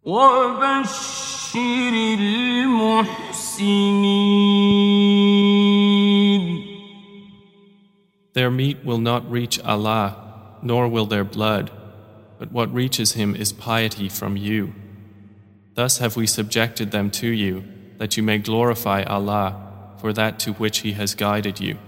وبشر 0.05 1.93
المحسنين. 2.19 3.33
Their 8.34 8.50
meat 8.50 8.84
will 8.84 8.98
not 8.98 9.30
reach 9.30 9.60
Allah, 9.60 10.16
nor 10.62 10.88
will 10.88 11.06
their 11.06 11.24
blood, 11.24 11.70
but 12.38 12.52
what 12.52 12.72
reaches 12.72 13.12
Him 13.12 13.34
is 13.34 13.52
piety 13.52 14.08
from 14.08 14.36
you. 14.36 14.74
Thus 15.74 15.98
have 15.98 16.16
we 16.16 16.26
subjected 16.26 16.90
them 16.90 17.10
to 17.12 17.28
you, 17.28 17.64
that 17.98 18.16
you 18.16 18.22
may 18.22 18.38
glorify 18.38 19.02
Allah 19.02 19.56
for 20.00 20.12
that 20.12 20.38
to 20.40 20.52
which 20.52 20.78
He 20.80 20.92
has 20.92 21.14
guided 21.14 21.60
you, 21.60 21.78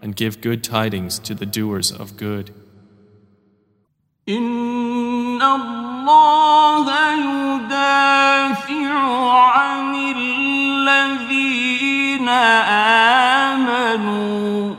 and 0.00 0.16
give 0.16 0.40
good 0.40 0.64
tidings 0.64 1.18
to 1.20 1.34
the 1.34 1.46
doers 1.46 1.92
of 1.92 2.16
good. 2.16 2.52
إن 4.28 5.42
الله 5.42 6.86
يدافع 7.14 8.92
عن 9.54 9.94
الذين 10.16 11.48
آمنوا 13.48 14.74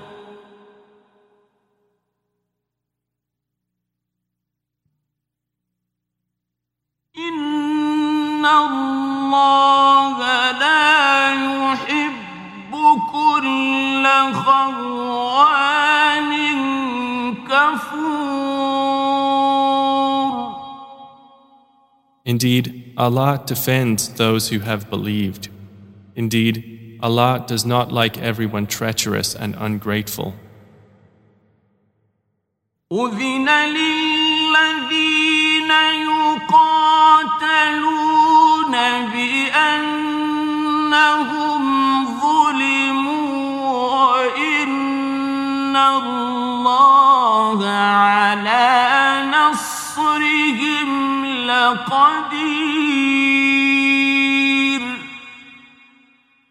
الله 8.47 10.17
لا 10.51 11.33
يحب 11.33 12.73
كل 13.11 14.05
خوان 14.33 16.31
كفور 17.47 18.63
Indeed, 22.25 22.93
Allah 22.97 23.43
defends 23.45 24.07
those 24.13 24.47
who 24.49 24.59
have 24.59 24.89
believed. 24.89 25.49
Indeed, 26.15 26.97
Allah 27.01 27.43
does 27.45 27.65
not 27.65 27.91
like 27.91 28.17
everyone 28.17 28.65
treacherous 28.65 29.35
and 29.35 29.55
ungrateful. 29.59 30.33
أذن 32.91 33.49
للذين 33.49 35.06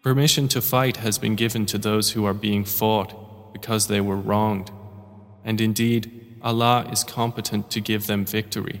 Permission 0.02 0.48
to 0.48 0.62
fight 0.62 0.96
has 0.96 1.18
been 1.18 1.36
given 1.36 1.66
to 1.66 1.76
those 1.76 2.12
who 2.12 2.24
are 2.24 2.32
being 2.32 2.64
fought 2.64 3.52
because 3.52 3.88
they 3.88 4.00
were 4.00 4.16
wronged. 4.16 4.70
And 5.44 5.60
indeed, 5.60 6.38
Allah 6.40 6.88
is 6.90 7.04
competent 7.04 7.70
to 7.72 7.80
give 7.80 8.06
them 8.06 8.24
victory. 8.24 8.80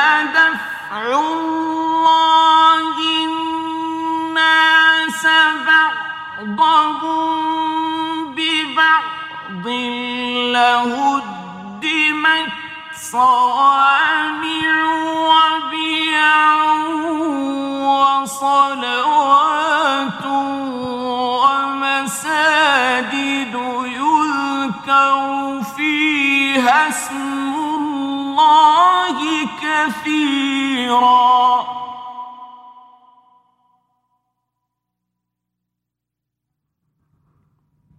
وصلوات 18.51 20.25
ومساجد 21.43 22.35
يذكر 23.99 25.17
فيها 25.75 26.89
اسم 26.89 27.53
الله 27.75 29.17
كثيرا. 29.63 31.21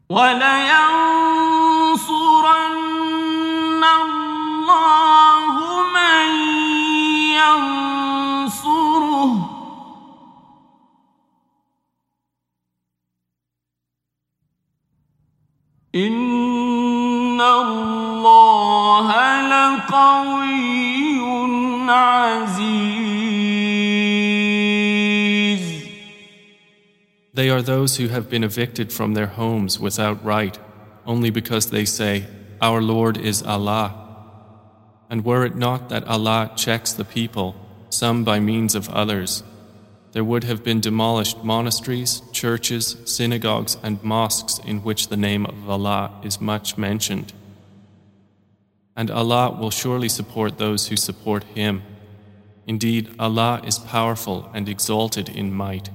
ولينصرن 0.08 1.01
لقوي 20.21 21.89
عزيز 21.89 23.17
They 27.33 27.49
are 27.51 27.61
those 27.61 27.97
who 27.97 28.07
have 28.07 28.29
been 28.29 28.43
evicted 28.43 28.91
from 28.91 29.13
their 29.13 29.27
homes 29.27 29.79
without 29.79 30.23
right, 30.25 30.57
only 31.05 31.29
because 31.29 31.69
they 31.69 31.85
say, 31.85 32.25
Our 32.61 32.81
Lord 32.81 33.15
is 33.17 33.43
Allah. 33.43 33.93
And 35.09 35.23
were 35.23 35.45
it 35.45 35.55
not 35.55 35.89
that 35.89 36.07
Allah 36.07 36.51
checks 36.55 36.93
the 36.93 37.05
people, 37.05 37.55
some 37.89 38.23
by 38.23 38.39
means 38.39 38.73
of 38.73 38.89
others, 38.89 39.43
there 40.13 40.23
would 40.23 40.45
have 40.45 40.63
been 40.63 40.79
demolished 40.81 41.43
monasteries, 41.43 42.23
churches, 42.31 42.97
synagogues, 43.05 43.77
and 43.83 44.03
mosques 44.03 44.59
in 44.65 44.77
which 44.79 45.09
the 45.09 45.17
name 45.17 45.45
of 45.45 45.69
Allah 45.69 46.11
is 46.23 46.41
much 46.41 46.75
mentioned. 46.75 47.33
And 48.96 49.10
Allah 49.10 49.56
will 49.58 49.70
surely 49.70 50.08
support 50.08 50.58
those 50.58 50.88
who 50.88 50.96
support 50.96 51.44
Him. 51.54 51.82
Indeed, 52.66 53.14
Allah 53.18 53.60
is 53.64 53.78
powerful 53.78 54.50
and 54.54 54.68
exalted 54.68 55.28
in 55.28 55.52
might. 55.52 55.90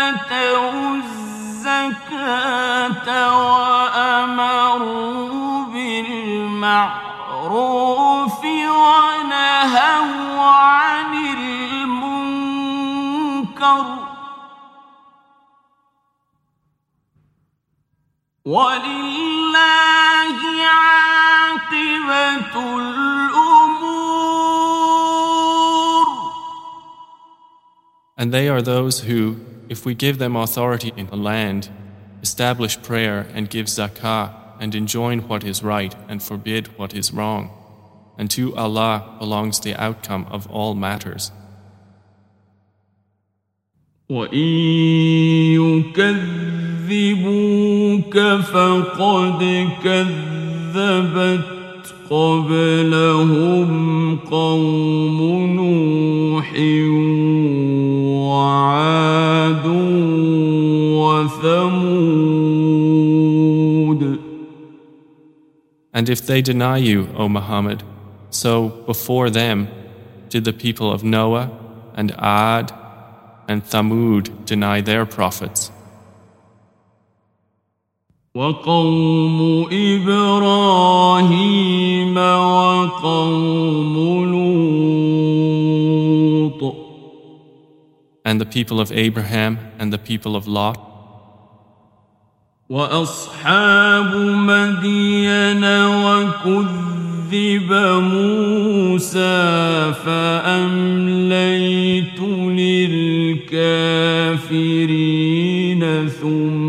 وآتوا 0.00 0.94
الزكاة 1.60 3.08
And 28.19 28.33
they 28.33 28.47
are 28.47 28.61
those 28.61 29.01
who, 29.01 29.37
if 29.67 29.85
we 29.85 29.93
give 29.93 30.17
them 30.19 30.35
authority 30.35 30.93
in 30.95 31.07
the 31.07 31.17
land, 31.17 31.69
establish 32.21 32.81
prayer 32.81 33.27
and 33.33 33.49
give 33.49 33.67
zakah 33.67 34.33
and 34.59 34.73
enjoin 34.73 35.19
what 35.27 35.43
is 35.43 35.63
right 35.63 35.93
and 36.07 36.23
forbid 36.23 36.77
what 36.77 36.93
is 36.93 37.11
wrong. 37.11 37.51
And 38.17 38.31
to 38.31 38.55
Allah 38.55 39.17
belongs 39.19 39.59
the 39.59 39.75
outcome 39.75 40.25
of 40.31 40.47
all 40.47 40.73
matters. 40.75 41.31
وإن 44.09 44.37
يكذبوك 46.85 47.25
فقد 48.41 49.41
كذبت 49.83 51.58
قبلهم 52.09 53.69
قوم 54.15 55.19
نوح 55.55 56.53
وعاد 58.29 59.65
وثمود 60.99 62.05
And 65.93 66.09
if 66.09 66.25
they 66.27 66.41
deny 66.41 66.77
you, 66.77 67.07
O 67.15 67.29
Muhammad, 67.29 67.81
so 68.29 68.67
before 68.85 69.29
them 69.29 69.69
did 70.27 70.43
the 70.43 70.51
people 70.51 70.91
of 70.91 71.05
Noah 71.05 71.49
and 71.95 72.11
Ad 72.19 72.73
and 73.47 73.63
Thamud 73.63 74.45
deny 74.45 74.81
their 74.81 75.05
prophets. 75.05 75.71
وقوم 78.34 79.66
إبراهيم 79.72 80.06
وقوم 82.16 83.94
لوط. 86.50 86.74
And 88.24 88.40
the 88.40 88.46
people 88.46 88.78
of 88.80 88.92
Abraham 88.92 89.58
and 89.80 89.92
the 89.92 89.98
people 89.98 90.36
of 90.36 90.46
Lot. 90.46 90.78
وأصحاب 92.70 94.14
مدين 94.14 95.64
وكذب 96.04 97.72
موسى 97.98 99.92
فأمليت 100.04 101.40
للكافرين 103.40 104.12
ثم 106.08 106.59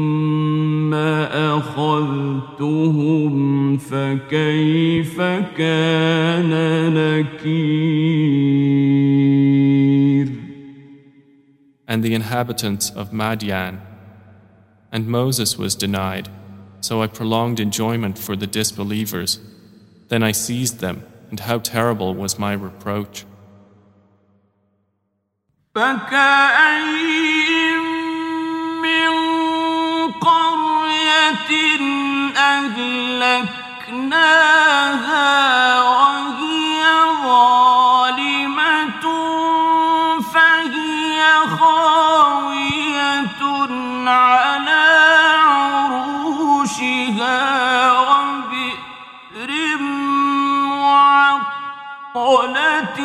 أخذتهم 1.70 3.36
فكيف 3.76 5.20
كان 5.56 6.50
نكير 6.94 8.36
and 11.96 12.02
the 12.02 12.14
inhabitants 12.14 12.90
of 12.90 13.10
Madian. 13.10 13.80
And 14.92 15.06
Moses 15.06 15.56
was 15.56 15.74
denied, 15.74 16.28
so 16.80 17.02
I 17.02 17.06
prolonged 17.06 17.60
enjoyment 17.60 18.18
for 18.18 18.36
the 18.36 18.46
disbelievers. 18.46 19.40
Then 20.08 20.22
I 20.22 20.32
seized 20.32 20.80
them, 20.80 21.04
and 21.30 21.40
how 21.40 21.58
terrible 21.58 22.14
was 22.14 22.38
my 22.38 22.52
reproach. 22.52 23.24
فكأين 25.74 27.06
من 28.82 29.10
قرية 29.10 29.19
أهلكناها 34.11 35.81
وهي 35.81 36.83
ظالمة 37.23 39.05
فهي 40.33 41.19
خاوية 41.59 43.41
على 44.07 44.85
عروشها 45.47 47.01
وبئر 47.91 49.51
معطلة 52.15 52.99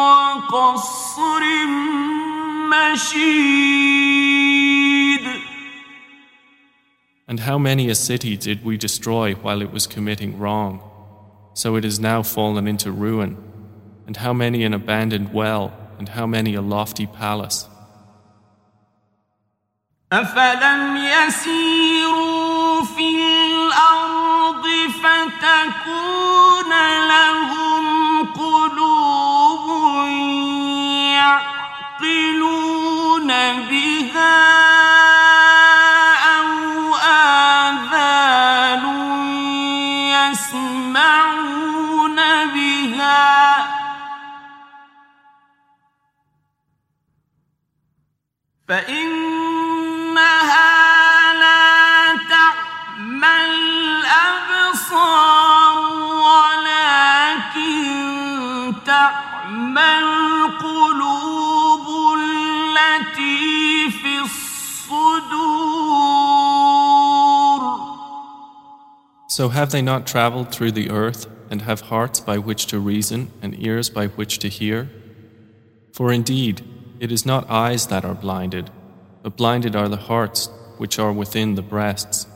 وقصر 0.00 1.42
مشيد 2.70 3.63
how 7.43 7.57
many 7.57 7.89
a 7.89 7.95
city 7.95 8.37
did 8.37 8.63
we 8.63 8.77
destroy 8.77 9.33
while 9.33 9.61
it 9.61 9.71
was 9.71 9.87
committing 9.87 10.39
wrong? 10.39 10.81
So 11.53 11.75
it 11.75 11.85
is 11.85 11.99
now 11.99 12.23
fallen 12.23 12.67
into 12.67 12.91
ruin. 12.91 13.37
And 14.07 14.17
how 14.17 14.33
many 14.33 14.63
an 14.63 14.73
abandoned 14.73 15.33
well, 15.33 15.71
and 15.99 16.09
how 16.09 16.25
many 16.25 16.55
a 16.55 16.61
lofty 16.61 17.05
palace. 17.05 17.67
أفلم 20.11 20.97
يسيروا 20.97 22.83
في 22.83 23.09
الأرض 23.09 24.65
فتكون 25.03 26.71
لهم 27.07 27.85
قلوب 28.33 29.65
يعقلون 32.01 33.27
بها 33.69 33.82
فإنها 48.67 50.23
لا 51.33 52.17
تعمى 52.29 53.35
الأبصار 53.99 54.97
ولكن 56.25 57.83
تعمى 58.85 59.91
القلوب 59.99 61.85
التي 62.19 63.89
في 63.91 64.13
الصدور 64.19 65.39
So 69.27 69.49
have 69.49 69.71
they 69.71 69.81
not 69.81 70.05
traveled 70.05 70.51
through 70.51 70.73
the 70.73 70.89
earth, 70.89 71.27
and 71.49 71.61
have 71.63 71.81
hearts 71.81 72.19
by 72.19 72.37
which 72.37 72.67
to 72.67 72.79
reason, 72.79 73.31
and 73.41 73.55
ears 73.59 73.89
by 73.89 74.07
which 74.07 74.37
to 74.39 74.49
hear? 74.49 74.89
For 75.93 76.11
indeed, 76.11 76.61
it 76.99 77.11
is 77.11 77.25
not 77.25 77.49
eyes 77.49 77.87
that 77.87 78.03
are 78.03 78.13
blinded, 78.13 78.69
but 79.23 79.37
blinded 79.37 79.75
are 79.75 79.87
the 79.87 79.97
hearts 79.97 80.49
which 80.77 80.99
are 80.99 81.13
within 81.13 81.55
the 81.55 81.61
breasts. 81.61 82.27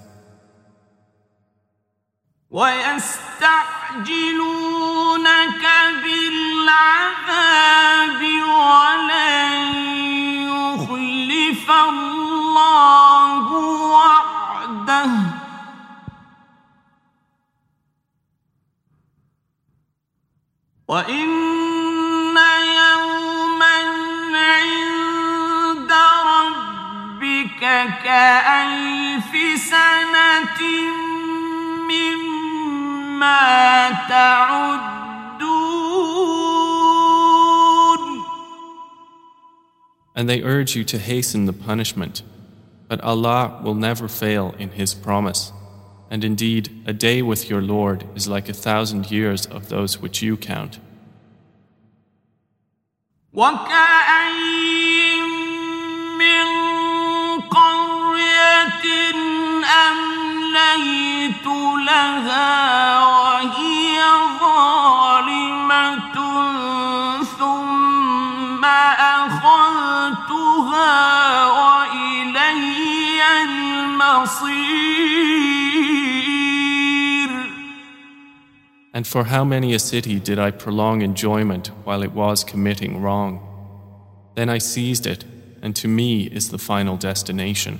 ويستعجلونك 2.51 3.23
بالعذاب 6.03 7.41
ولن 8.21 9.53
يخلف 10.47 11.71
الله 11.71 13.45
وعده 13.91 15.11
وإن 20.87 21.27
يوما 21.27 21.76
عند 24.47 25.91
ربك 26.25 27.61
كألف 28.03 29.31
سنة 29.59 30.59
مما 31.89 33.41
تعدون 34.09 34.93
And 40.15 40.29
they 40.29 40.43
urge 40.43 40.75
you 40.75 40.83
to 40.85 40.99
hasten 40.99 41.45
the 41.45 41.53
punishment. 41.53 42.21
But 42.87 43.01
Allah 43.01 43.59
will 43.63 43.73
never 43.73 44.07
fail 44.07 44.53
in 44.59 44.69
His 44.69 44.93
promise. 44.93 45.51
And 46.11 46.23
indeed, 46.23 46.83
a 46.85 46.93
day 46.93 47.23
with 47.23 47.49
your 47.49 47.61
Lord 47.61 48.05
is 48.15 48.27
like 48.27 48.47
a 48.47 48.53
thousand 48.53 49.09
years 49.09 49.47
of 49.47 49.69
those 49.69 49.99
which 49.99 50.21
you 50.21 50.37
count. 50.37 50.79
وكأين 53.34 55.24
من 56.18 56.46
قرية 57.40 58.84
أمليت 59.88 61.46
لها 61.86 63.04
وهي 63.04 64.00
ظالمة 64.40 66.16
ثم 67.38 68.64
أخذتها 69.24 70.26
وإلي 71.46 73.22
المصير. 73.42 75.07
And 78.98 79.06
for 79.06 79.22
how 79.22 79.44
many 79.44 79.74
a 79.74 79.78
city 79.78 80.18
did 80.18 80.40
I 80.40 80.50
prolong 80.50 81.02
enjoyment 81.02 81.68
while 81.84 82.02
it 82.02 82.10
was 82.10 82.42
committing 82.42 83.00
wrong? 83.00 83.38
Then 84.34 84.48
I 84.48 84.58
seized 84.58 85.06
it, 85.06 85.24
and 85.62 85.76
to 85.76 85.86
me 85.86 86.24
is 86.24 86.48
the 86.48 86.58
final 86.58 86.96
destination. 86.96 87.78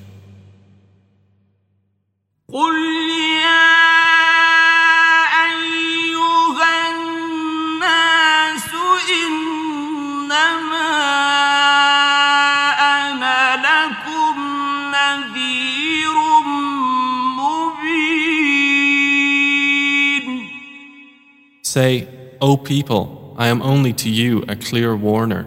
Say, 21.79 22.09
O 22.41 22.57
people, 22.57 23.37
I 23.39 23.47
am 23.47 23.62
only 23.62 23.93
to 24.03 24.11
you 24.11 24.45
a 24.49 24.57
clear 24.57 24.97
warner. 24.97 25.47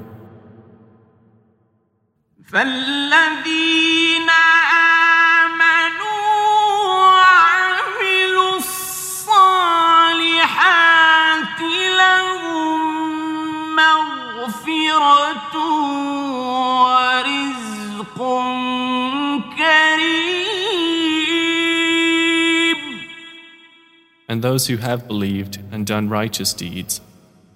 Those 24.42 24.66
who 24.66 24.78
have 24.78 25.08
believed 25.08 25.60
and 25.72 25.86
done 25.86 26.10
righteous 26.10 26.52
deeds, 26.52 27.00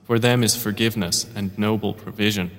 for 0.03 0.19
them 0.19 0.43
is 0.43 0.55
forgiveness 0.55 1.25
and 1.35 1.57
noble 1.57 1.93
provision. 1.93 2.51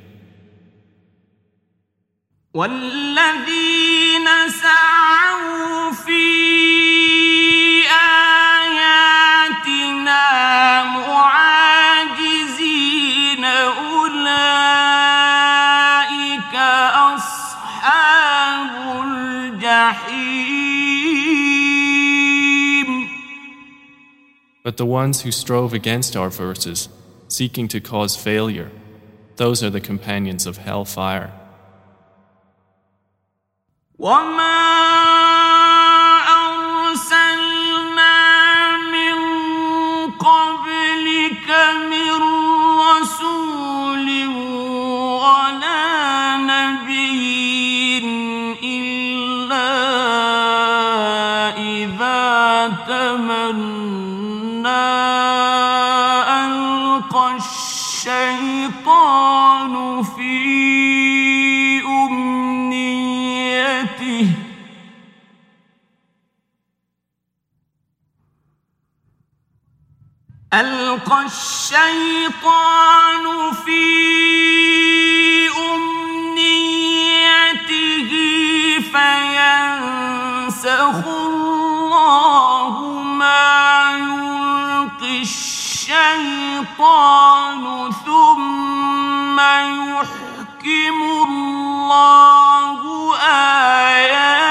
But 24.67 24.79
the 24.79 24.85
ones 24.85 25.21
who 25.21 25.31
strove 25.31 25.73
against 25.73 26.17
our 26.17 26.29
verses, 26.29 26.89
seeking 27.29 27.69
to 27.69 27.79
cause 27.79 28.17
failure, 28.17 28.73
those 29.37 29.62
are 29.62 29.71
the 29.71 29.81
companions 29.81 30.45
of 30.45 30.57
hellfire. 30.57 31.33
الشيطان 71.25 73.25
في 73.64 73.87
أمنيته 76.77 78.11
فينسخ 78.93 81.07
الله 81.07 82.75
ما 83.03 83.93
يلقي 83.99 85.23
الشيطان 85.23 86.73
ثم 88.07 89.41
يحكم 89.41 90.99
الله 91.29 92.81
آياته 93.23 94.45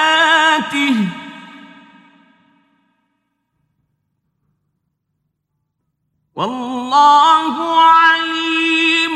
والله 6.37 7.55
عليم 7.81 9.15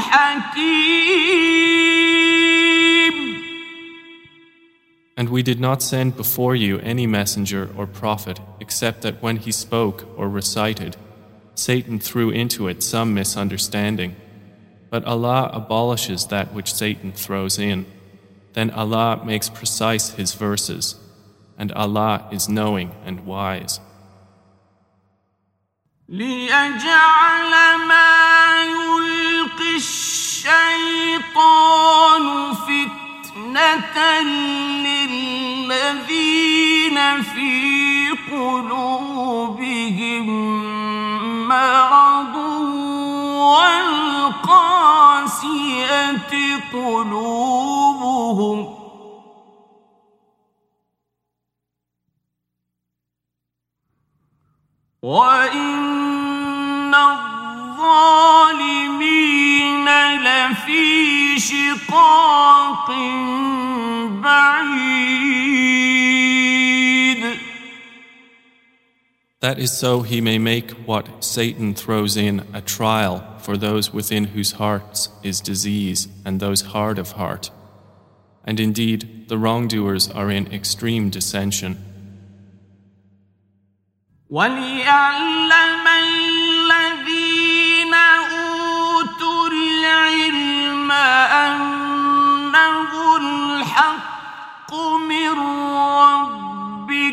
حكيم 0.00 1.46
And 5.18 5.30
we 5.30 5.42
did 5.42 5.58
not 5.58 5.82
send 5.82 6.16
before 6.16 6.54
you 6.54 6.78
any 6.80 7.06
messenger 7.06 7.70
or 7.76 7.86
prophet 7.86 8.38
except 8.60 9.00
that 9.02 9.22
when 9.22 9.36
he 9.36 9.50
spoke 9.50 10.06
or 10.18 10.28
recited, 10.28 10.96
Satan 11.54 11.98
threw 11.98 12.28
into 12.30 12.68
it 12.68 12.82
some 12.82 13.14
misunderstanding. 13.14 14.14
But 14.90 15.04
Allah 15.04 15.50
abolishes 15.52 16.26
that 16.26 16.52
which 16.52 16.72
Satan 16.72 17.12
throws 17.12 17.58
in. 17.58 17.86
Then 18.52 18.70
Allah 18.70 19.22
makes 19.24 19.48
precise 19.48 20.10
His 20.10 20.34
verses, 20.34 20.96
and 21.58 21.72
Allah 21.72 22.28
is 22.30 22.48
knowing 22.48 22.92
and 23.04 23.26
wise. 23.26 23.80
ليجعل 26.11 27.51
ما 27.87 28.63
يلقي 28.63 29.75
الشيطان 29.75 30.55
فتنة 32.53 34.21
للذين 35.71 36.17
في 37.21 38.09
قلوبهم 38.31 40.27
مرض 41.47 42.35
والقاسية 43.51 44.71
قلوبهم 46.73 48.61
وإن 55.03 55.90
الظالمين 56.94 58.26
لفي 60.18 61.38
شقاق 61.38 62.90
بعيد 64.22 64.96
That 69.40 69.58
is 69.60 69.70
so 69.70 70.02
he 70.02 70.20
may 70.20 70.38
make 70.38 70.70
what 70.86 71.22
Satan 71.22 71.74
throws 71.74 72.16
in 72.16 72.42
a 72.52 72.60
trial 72.60 73.22
for 73.38 73.56
those 73.56 73.92
within 73.92 74.24
whose 74.24 74.52
hearts 74.52 75.08
is 75.22 75.40
disease 75.40 76.08
and 76.24 76.40
those 76.40 76.62
hard 76.62 76.98
of 76.98 77.12
heart. 77.12 77.50
And 78.44 78.58
indeed, 78.58 79.28
the 79.28 79.38
wrongdoers 79.38 80.10
are 80.10 80.30
in 80.30 80.52
extreme 80.52 81.10
dissension. 81.10 81.76
وليعلم 84.30 85.79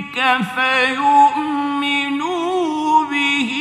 ربك 0.09 0.45
فيؤمنوا 0.55 2.15
به 3.05 3.53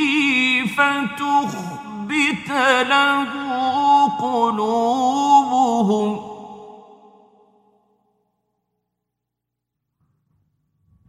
فتخبت 0.78 2.50
له 2.90 3.32
قلوبهم. 4.22 6.10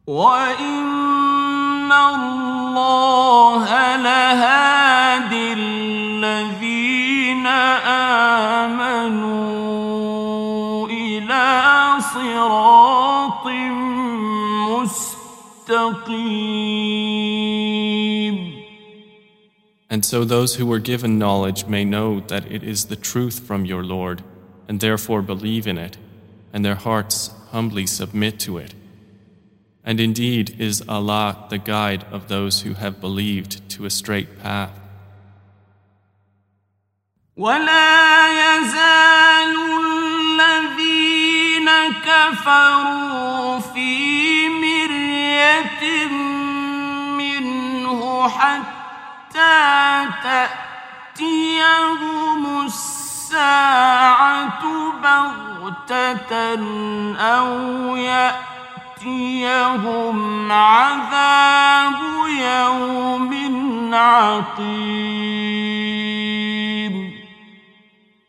وإن 0.07 1.93
الله 1.93 3.97
لهادي 3.97 5.53
الذين 5.53 7.47
آمنوا 8.67 9.29
إلى 10.89 11.47
صراط 12.15 12.98
And 19.90 20.04
so 20.04 20.26
those 20.26 20.56
who 20.56 20.66
were 20.66 20.80
given 20.80 21.20
knowledge 21.20 21.66
may 21.68 21.86
know 21.86 22.20
that 22.22 22.52
it 22.52 22.64
is 22.64 22.86
the 22.86 22.96
truth 22.96 23.40
from 23.40 23.64
your 23.66 23.84
Lord, 23.84 24.24
and 24.68 24.80
therefore 24.80 25.22
believe 25.22 25.68
in 25.68 25.78
it, 25.78 25.98
and 26.52 26.66
their 26.66 26.76
hearts 26.76 27.30
humbly 27.52 27.86
submit 27.86 28.40
to 28.40 28.58
it. 28.58 28.74
And 29.84 30.00
indeed 30.00 30.56
is 30.60 30.84
Allah 30.88 31.46
the 31.50 31.58
guide 31.58 32.06
of 32.12 32.28
those 32.28 32.62
who 32.62 32.74
have 32.74 33.00
believed 33.00 33.70
to 33.72 33.86
a 33.86 33.90
straight 33.90 34.40
path. 34.40 34.80
ولا 37.38 38.28
يزال 38.30 39.56
الذين 40.40 41.70
كفروا 42.06 43.60
في 43.60 44.17
مرية 45.48 46.08
منه 47.18 48.30
حتى 48.30 50.08
تأتيهم 51.14 52.42
الساعة 52.66 54.64
بغتة 55.04 56.34
أو 57.18 57.50
يأتيهم 57.96 59.32
عذاب 60.52 62.00
يوم 62.40 63.34
عقيم 63.94 65.44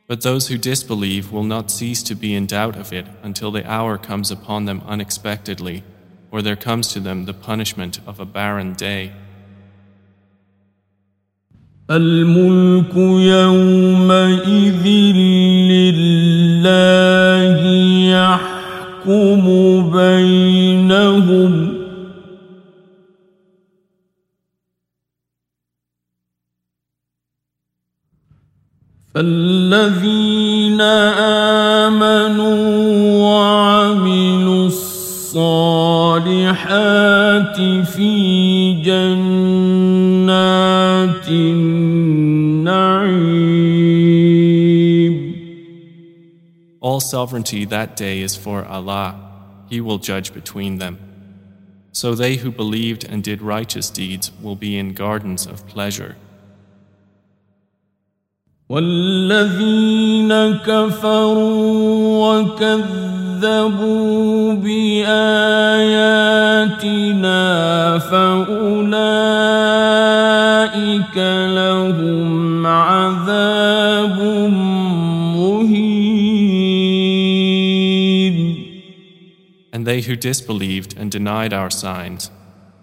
But 0.07 0.21
those 0.21 0.49
who 0.49 0.59
disbelieve 0.59 1.33
will 1.33 1.45
not 1.45 1.71
cease 1.71 2.03
to 2.05 2.15
be 2.15 2.35
in 2.35 2.45
doubt 2.47 2.77
of 2.77 2.93
it 2.93 3.07
until 3.23 3.51
the 3.51 3.67
hour 3.69 3.97
comes 3.97 4.31
upon 4.31 4.67
them 4.67 4.83
unexpectedly, 4.87 5.83
Or 6.32 6.42
there 6.42 6.56
comes 6.56 6.88
to 6.94 7.00
them 7.00 7.26
the 7.26 7.34
punishment 7.34 8.00
of 8.06 8.20
a 8.20 8.26
barren 8.26 8.74
day. 8.74 9.12
الملك 11.90 12.96
يومئذ 13.36 14.86
لله 15.74 17.62
يحكم 18.14 19.44
بينهم 19.92 21.80
فالذين 29.16 30.82
آمنوا 31.82 32.60
وعملوا 33.24 34.68
الصالحات 35.35 37.57
في 37.87 38.83
جنات 38.83 40.39
النعيم 41.29 42.65
All 46.81 47.01
sovereignty 47.01 47.65
that 47.65 47.97
day 47.97 48.21
is 48.21 48.37
for 48.37 48.65
Allah. 48.67 49.15
He 49.71 49.81
will 49.81 49.99
judge 49.99 50.35
between 50.35 50.77
them. 50.79 50.99
So 51.93 52.15
they 52.15 52.37
who 52.37 52.51
believed 52.51 53.05
and 53.11 53.25
did 53.25 53.41
righteous 53.41 53.89
deeds 53.89 54.31
will 54.43 54.57
be 54.57 54.77
in 54.77 54.93
gardens 54.93 55.47
of 55.47 55.67
pleasure. 55.67 56.17
والذين 58.69 60.33
كفروا 60.67 62.43
وكذبوا 62.43 63.08
بآياتنا 64.65 66.19
فأولئك 67.99 68.77
لهم 71.59 72.67
عذاب 72.67 74.19
مهين 75.37 76.05
And 79.73 79.87
they 79.87 80.01
who 80.03 80.15
disbelieved 80.17 80.97
and 80.97 81.11
denied 81.11 81.53
our 81.53 81.71
signs, 81.71 82.31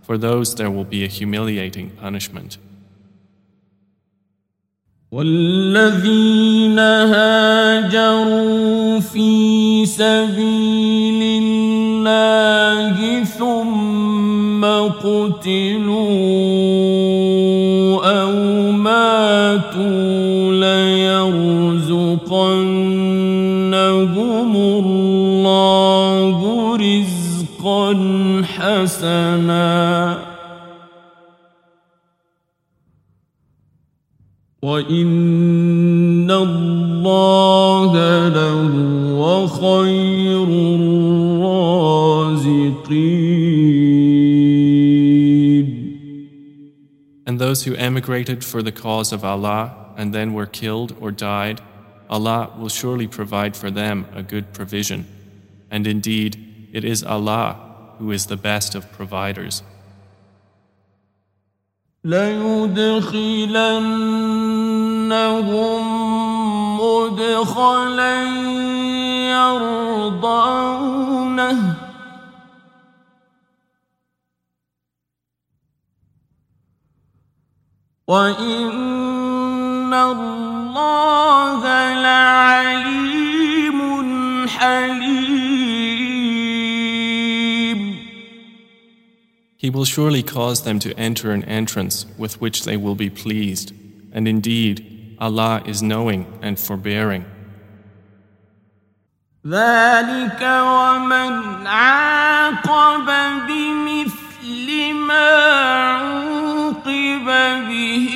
for 0.01 0.17
those 0.17 0.55
there 0.55 0.69
will 0.69 0.83
be 0.83 1.05
a 1.05 1.07
humiliating 1.07 1.89
punishment. 1.91 2.57
والذين 5.12 6.78
هاجروا 7.14 8.20
في 9.00 9.86
سبيل 9.86 11.42
الله 11.42 13.24
ثم 13.24 14.64
قتلوا 14.64 15.96
أو 18.22 18.32
ماتوا 18.72 20.52
ليرزقنهم 20.52 21.76
الله 24.56 26.36
رزقا 26.76 27.94
حسنا. 28.56 30.15
وإن 34.65 36.31
الله 36.31 37.93
لهو 38.29 39.47
خير 39.47 40.43
الرازقين 40.75 42.01
And 47.25 47.39
those 47.39 47.63
who 47.63 47.75
emigrated 47.75 48.43
for 48.43 48.61
the 48.61 48.71
cause 48.71 49.11
of 49.11 49.23
Allah 49.23 49.93
and 49.95 50.13
then 50.13 50.33
were 50.33 50.45
killed 50.45 50.95
or 50.99 51.11
died, 51.11 51.61
Allah 52.09 52.51
will 52.59 52.69
surely 52.69 53.07
provide 53.07 53.55
for 53.55 53.71
them 53.71 54.05
a 54.13 54.21
good 54.21 54.53
provision. 54.53 55.07
And 55.71 55.87
indeed, 55.87 56.69
it 56.73 56.83
is 56.83 57.03
Allah 57.03 57.95
who 57.99 58.11
is 58.11 58.25
the 58.25 58.37
best 58.37 58.75
of 58.75 58.91
providers. 58.91 59.63
ليدخلنهم 62.06 63.16
مدخلا 66.80 68.14
يرضونه. 69.34 70.56
وإن 78.08 79.94
الله 79.94 81.62
لعليم 82.02 83.78
حليم 84.48 85.15
He 89.65 89.69
will 89.69 89.85
surely 89.85 90.23
cause 90.23 90.63
them 90.63 90.79
to 90.79 90.91
enter 90.97 91.31
an 91.31 91.43
entrance 91.43 92.07
with 92.17 92.41
which 92.41 92.63
they 92.63 92.77
will 92.77 92.95
be 92.95 93.11
pleased. 93.11 93.73
And 94.11 94.27
indeed, 94.27 95.15
Allah 95.19 95.61
is 95.67 95.83
knowing 95.83 96.25
and 96.41 96.57
forbearing. 96.59 97.25
ذلك 99.45 100.41
ومن 100.41 101.67
عاقب 101.67 103.05
بمثل 103.47 104.93
ما 104.93 105.29
عوقب 105.81 107.25
به 107.69 108.07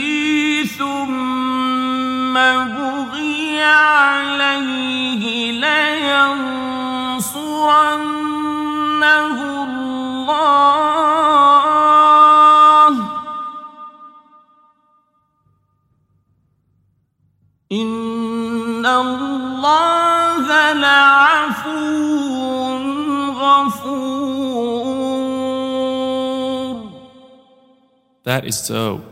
ثم 0.77 2.33
بغي 2.33 3.63
عليه 3.63 5.23
لينصرنه 5.51 6.35
الله 9.03 9.98
إن 17.71 18.85
الله 18.85 20.73
لعفو 20.73 21.69
غفور 23.41 24.35
That 28.23 28.45
is 28.45 28.57
so. 28.57 29.03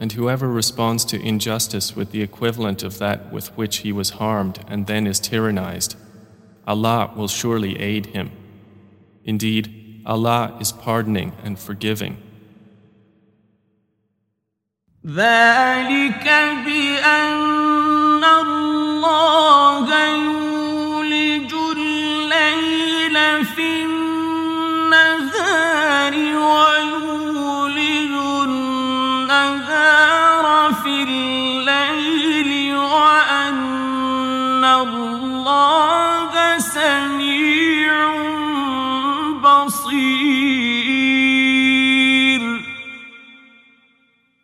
And 0.00 0.12
whoever 0.12 0.48
responds 0.48 1.04
to 1.06 1.20
injustice 1.20 1.96
with 1.96 2.12
the 2.12 2.22
equivalent 2.22 2.82
of 2.82 2.98
that 2.98 3.32
with 3.32 3.48
which 3.56 3.78
he 3.78 3.92
was 3.92 4.10
harmed 4.10 4.60
and 4.68 4.86
then 4.86 5.06
is 5.06 5.20
tyrannized, 5.20 5.96
Allah 6.66 7.10
will 7.16 7.28
surely 7.28 7.78
aid 7.80 8.06
him. 8.06 8.30
Indeed, 9.24 9.81
Allah 10.05 10.57
is 10.59 10.71
pardoning 10.71 11.31
and 11.43 11.57
forgiving. 11.57 12.17
الله 35.95 36.59
سميع 36.59 37.32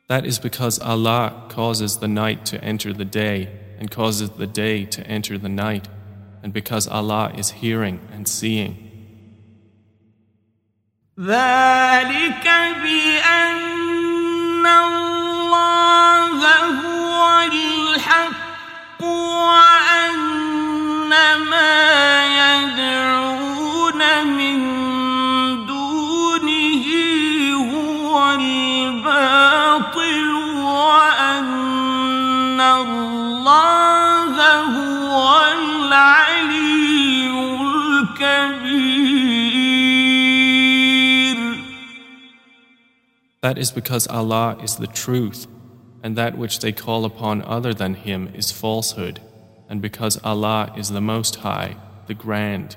That 0.09 0.26
is 0.26 0.38
because 0.38 0.78
Allah 0.78 1.46
causes 1.48 1.98
the 1.98 2.09
night 2.09 2.44
to 2.46 2.62
enter 2.62 2.92
the 2.92 3.07
day 3.07 3.48
and 3.78 3.90
causes 3.90 4.30
the 4.30 4.46
day 4.46 4.84
to 4.84 5.07
enter 5.07 5.38
the 5.38 5.48
night, 5.48 5.88
and 6.42 6.52
because 6.52 6.86
Allah 6.86 7.32
is 7.36 7.50
hearing 7.50 8.00
and 8.12 8.28
seeing. 8.28 8.76
ذلك 11.18 12.46
بأن 12.82 14.66
الله 14.66 16.34
هو 16.80 17.42
الحق 17.52 19.02
وأن 19.02 20.18
ما 21.50 22.47
That 43.41 43.57
is 43.57 43.71
because 43.71 44.07
Allah 44.07 44.57
is 44.61 44.75
the 44.75 44.87
truth, 44.87 45.47
and 46.03 46.17
that 46.17 46.37
which 46.37 46.59
they 46.59 46.71
call 46.73 47.05
upon 47.05 47.41
other 47.43 47.73
than 47.73 47.93
Him 47.93 48.29
is 48.33 48.51
falsehood, 48.51 49.21
and 49.69 49.81
because 49.81 50.19
Allah 50.23 50.73
is 50.75 50.89
the 50.89 51.01
Most 51.01 51.37
High, 51.37 51.77
the 52.07 52.13
Grand. 52.13 52.75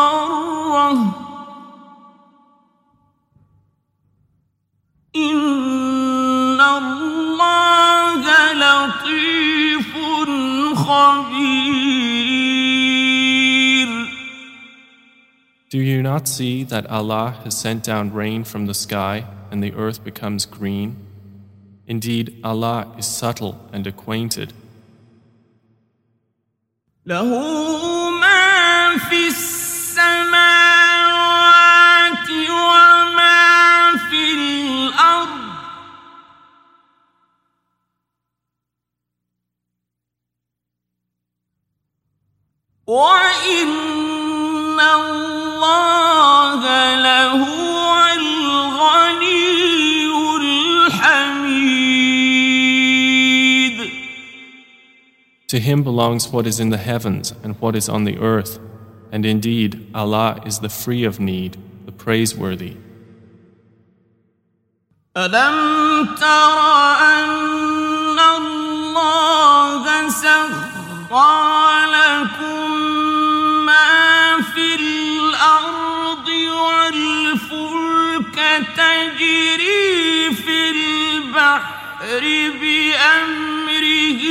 مخضرة 0.00 0.92
إن 5.16 6.60
الله 6.60 8.22
لطيف 8.52 9.94
خبير 10.76 11.66
Do 15.68 15.78
you 15.78 16.00
not 16.00 16.28
see 16.28 16.62
that 16.62 16.86
Allah 16.86 17.36
has 17.44 17.56
sent 17.58 17.82
down 17.82 18.12
rain 18.12 18.44
from 18.44 18.66
the 18.66 18.74
sky 18.74 19.24
and 19.50 19.62
the 19.62 19.74
earth 19.74 20.04
becomes 20.04 20.46
green? 20.46 20.96
Indeed, 21.88 22.40
Allah 22.42 22.94
is 22.96 23.06
subtle 23.06 23.68
and 23.72 23.86
acquainted. 23.86 24.52
له 27.06 27.89
وإن 42.90 44.80
الله 44.80 46.60
لهو 46.94 48.06
الغني 48.16 49.46
الحميد 50.36 51.86
To 55.48 55.58
Him 55.60 55.82
belongs 55.82 56.28
what 56.32 56.46
is 56.46 56.60
in 56.60 56.70
the 56.70 56.76
heavens 56.76 57.32
and 57.42 57.54
what 57.60 57.76
is 57.76 57.88
on 57.88 58.04
the 58.04 58.18
earth, 58.18 58.58
and 59.12 59.24
indeed, 59.24 59.86
Allah 59.94 60.42
is 60.44 60.58
the 60.58 60.68
free 60.68 61.04
of 61.04 61.20
need, 61.20 61.56
the 61.86 61.92
praiseworthy. 61.92 62.76
ألم 65.16 66.06
تر 66.20 66.58
أن 67.00 68.18
الله 68.18 70.08
سخر 70.08 71.39
بأمره 82.59 84.21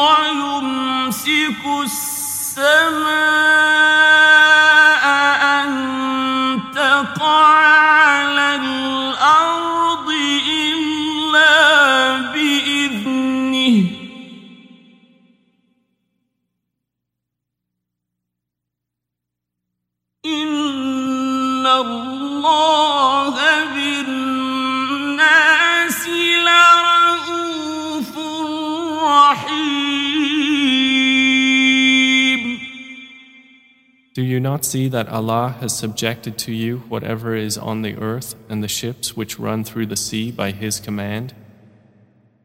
ويمسك 0.00 1.62
السماء 1.84 3.69
you 34.40 34.44
not 34.44 34.64
see 34.64 34.88
that 34.88 35.06
Allah 35.10 35.56
has 35.60 35.76
subjected 35.76 36.38
to 36.38 36.52
you 36.52 36.78
whatever 36.88 37.34
is 37.34 37.58
on 37.58 37.82
the 37.82 37.94
earth 37.98 38.34
and 38.48 38.62
the 38.62 38.68
ships 38.68 39.14
which 39.14 39.38
run 39.38 39.64
through 39.64 39.84
the 39.84 39.98
sea 39.98 40.32
by 40.32 40.50
His 40.50 40.80
command? 40.80 41.34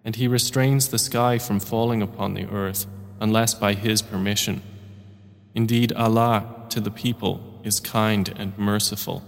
And 0.03 0.17
He 0.17 0.27
restrains 0.27 0.89
the 0.89 0.99
sky 0.99 1.37
from 1.37 1.61
falling 1.61 2.01
upon 2.01 2.33
the 2.33 2.49
earth 2.49 2.85
unless 3.21 3.53
by 3.53 3.75
His 3.75 4.01
permission. 4.01 4.61
Indeed, 5.53 5.93
Allah 5.93 6.65
to 6.67 6.81
the 6.81 6.91
people 6.91 7.61
is 7.63 7.79
kind 7.79 8.27
and 8.35 8.57
merciful. 8.57 9.23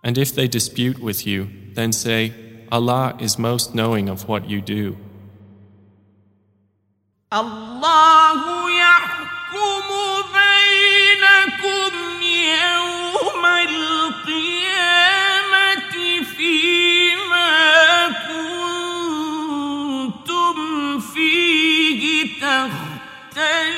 And 0.04 0.18
if 0.18 0.36
they 0.36 0.48
dispute 0.48 1.00
with 1.00 1.26
you, 1.26 1.50
then 1.74 1.94
say, 1.94 2.34
Allah 2.72 3.16
is 3.20 3.40
most 3.40 3.74
knowing 3.74 4.10
of 4.10 4.28
what 4.28 4.50
you 4.50 4.62
do. 4.62 4.98
الله 7.34 8.72
يحكم 8.72 9.88
بينكم 10.34 11.94
يوم 12.22 13.46
القيامة 13.70 14.76
فيما 16.38 17.52
كنتم 20.10 21.00
فيه 21.00 22.02
تختلفون 22.42 23.74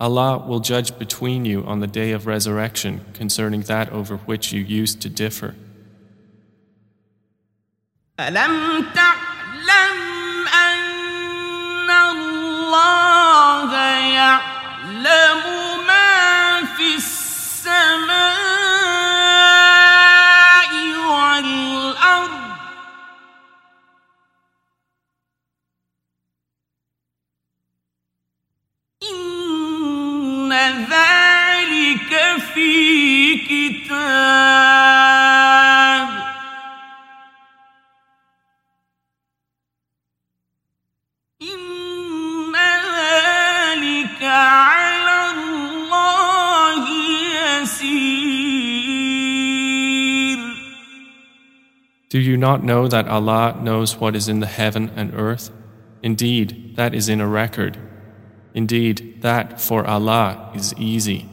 Allah 0.00 0.32
will 0.48 0.58
judge 0.58 0.98
between 0.98 1.44
you 1.44 1.62
on 1.64 1.78
the 1.78 1.86
day 1.86 2.10
of 2.10 2.26
resurrection 2.26 3.04
concerning 3.14 3.60
that 3.62 3.88
over 3.92 4.16
which 4.16 4.52
you 4.52 4.60
used 4.60 5.00
to 5.02 5.08
differ. 5.08 5.54
ألم 8.20 8.86
تعلم 8.94 10.48
أن 10.48 11.90
الله 11.90 13.74
يعلم 13.98 15.42
ما 15.86 16.64
في 16.76 16.94
السماء 16.94 18.32
والأرض؟ 21.08 22.30
إن 29.02 30.52
ذلك 30.90 32.42
في 32.54 33.36
كتاب 33.36 35.21
Do 52.12 52.20
you 52.20 52.36
not 52.36 52.62
know 52.62 52.88
that 52.88 53.08
Allah 53.08 53.58
knows 53.62 53.96
what 53.96 54.14
is 54.14 54.28
in 54.28 54.40
the 54.40 54.46
heaven 54.46 54.92
and 54.94 55.14
earth? 55.14 55.50
Indeed, 56.02 56.76
that 56.76 56.94
is 56.94 57.08
in 57.08 57.22
a 57.22 57.26
record. 57.26 57.78
Indeed, 58.52 59.22
that 59.22 59.58
for 59.58 59.86
Allah 59.86 60.52
is 60.54 60.74
easy. 60.76 61.26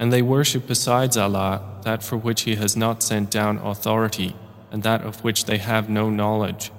And 0.00 0.10
they 0.12 0.22
worship 0.22 0.66
besides 0.66 1.16
Allah 1.16 1.62
that 1.84 2.02
for 2.02 2.16
which 2.16 2.42
He 2.42 2.56
has 2.56 2.76
not 2.76 3.02
sent 3.02 3.30
down 3.30 3.58
authority 3.58 4.34
and 4.72 4.82
that 4.82 5.02
of 5.02 5.22
which 5.22 5.44
they 5.44 5.58
have 5.58 5.88
no 5.90 6.08
knowledge. 6.08 6.72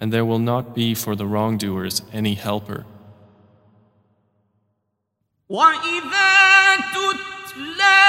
And 0.00 0.12
there 0.12 0.24
will 0.24 0.38
not 0.38 0.74
be 0.74 0.94
for 0.94 1.16
the 1.16 1.26
wrongdoers 1.26 2.02
any 2.12 2.34
helper. 2.34 2.84
وإذا 5.48 6.76
تتلى 6.76 8.00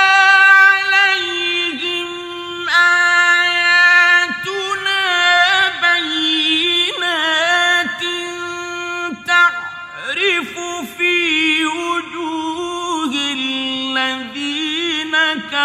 عليهم 0.69 1.46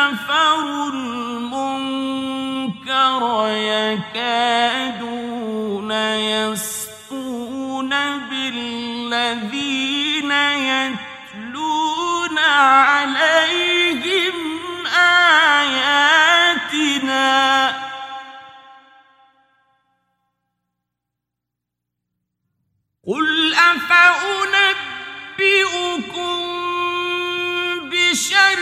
كفروا 0.03 0.91
المنكر 0.91 3.21
يكادون 3.95 5.91
يسطون 6.51 7.89
بالذين 8.29 10.31
يتلون 10.71 12.37
عليهم 12.37 14.35
آياتنا. 14.95 16.13
قل 23.07 23.53
أفأنبئكم 23.53 24.73
بشر 27.89 28.59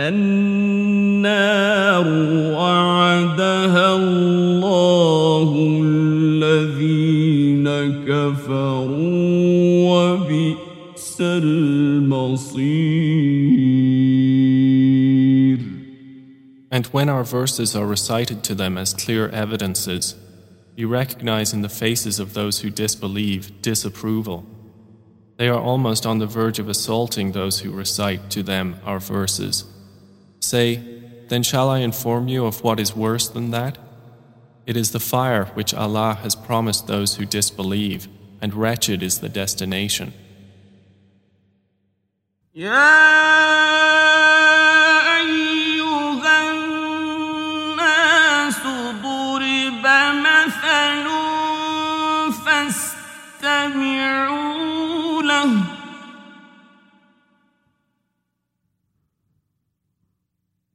النار 0.00 1.36
وعدها 2.52 3.96
الله 3.96 5.78
الذين 5.82 7.68
كفروا 8.04 8.90
وبئس 9.88 11.16
المصير 11.20 12.36
And 16.70 16.86
when 16.88 17.08
our 17.08 17.24
verses 17.24 17.74
are 17.74 17.86
recited 17.86 18.44
to 18.44 18.54
them 18.54 18.76
as 18.76 18.92
clear 18.92 19.30
evidences, 19.30 20.14
you 20.76 20.88
recognize 20.88 21.54
in 21.54 21.62
the 21.62 21.70
faces 21.70 22.20
of 22.20 22.34
those 22.34 22.60
who 22.60 22.68
disbelieve 22.68 23.62
disapproval. 23.62 24.44
They 25.38 25.48
are 25.48 25.58
almost 25.58 26.04
on 26.04 26.18
the 26.18 26.26
verge 26.26 26.58
of 26.58 26.68
assaulting 26.68 27.32
those 27.32 27.60
who 27.60 27.70
recite 27.70 28.28
to 28.32 28.42
them 28.42 28.76
our 28.84 29.00
verses. 29.00 29.64
Say, 30.41 30.83
then 31.29 31.43
shall 31.43 31.69
I 31.69 31.79
inform 31.79 32.27
you 32.27 32.45
of 32.45 32.61
what 32.63 32.79
is 32.79 32.95
worse 32.95 33.29
than 33.29 33.51
that? 33.51 33.77
It 34.65 34.75
is 34.75 34.91
the 34.91 34.99
fire 34.99 35.45
which 35.53 35.73
Allah 35.73 36.17
has 36.21 36.35
promised 36.35 36.87
those 36.87 37.15
who 37.15 37.25
disbelieve, 37.25 38.07
and 38.41 38.53
wretched 38.53 39.01
is 39.01 39.19
the 39.19 39.29
destination. 39.29 40.13
يا 42.55 43.31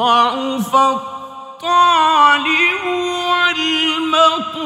ضعف 0.00 0.74
الطالب 0.74 1.66
والمطلوب 3.28 4.56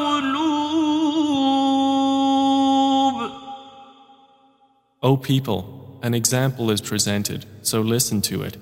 O 5.03 5.17
people, 5.17 5.99
an 6.03 6.13
example 6.13 6.69
is 6.69 6.79
presented, 6.79 7.45
so 7.63 7.81
listen 7.81 8.21
to 8.21 8.43
it. 8.43 8.57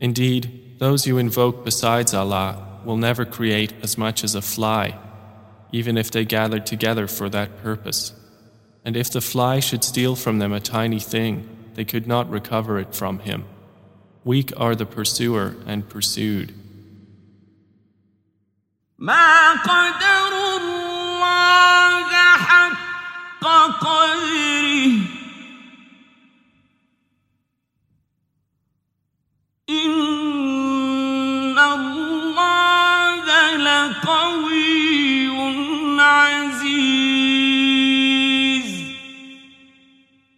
Indeed, 0.00 0.76
those 0.78 1.06
you 1.06 1.18
invoke 1.18 1.64
besides 1.64 2.12
Allah 2.12 2.80
will 2.84 2.96
never 2.96 3.24
create 3.24 3.72
as 3.82 3.96
much 3.96 4.24
as 4.24 4.34
a 4.34 4.42
fly, 4.42 4.98
even 5.70 5.96
if 5.96 6.10
they 6.10 6.24
gathered 6.24 6.66
together 6.66 7.06
for 7.06 7.28
that 7.28 7.62
purpose. 7.62 8.12
And 8.84 8.96
if 8.96 9.10
the 9.10 9.20
fly 9.20 9.60
should 9.60 9.84
steal 9.84 10.16
from 10.16 10.38
them 10.38 10.52
a 10.52 10.60
tiny 10.60 10.98
thing, 10.98 11.48
they 11.74 11.84
could 11.84 12.06
not 12.06 12.30
recover 12.30 12.78
it 12.78 12.94
from 12.94 13.20
him. 13.20 13.44
Weak 14.25 14.51
are 14.57 14.73
the 14.73 14.87
pursuer 14.87 15.55
and 15.67 15.87
pursued. 15.87 16.51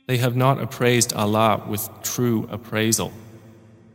They 0.07 0.17
have 0.17 0.35
not 0.35 0.61
appraised 0.61 1.13
Allah 1.13 1.63
with 1.67 1.89
true 2.03 2.47
appraisal. 2.51 3.13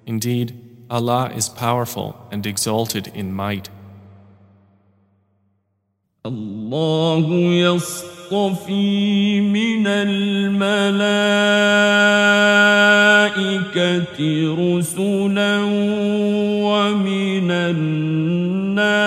Indeed, 0.06 0.54
Allah 0.90 1.32
is 1.36 1.50
powerful 1.50 2.16
and 2.32 2.46
exalted 2.46 3.08
in 3.14 3.34
might. 3.34 3.70
الله 6.26 7.28
يصطفي 7.52 9.42
من 9.42 9.88
الملائكة 9.88 10.98
رسلا 14.60 15.64
ومن 16.64 17.52
الناس 17.52 18.98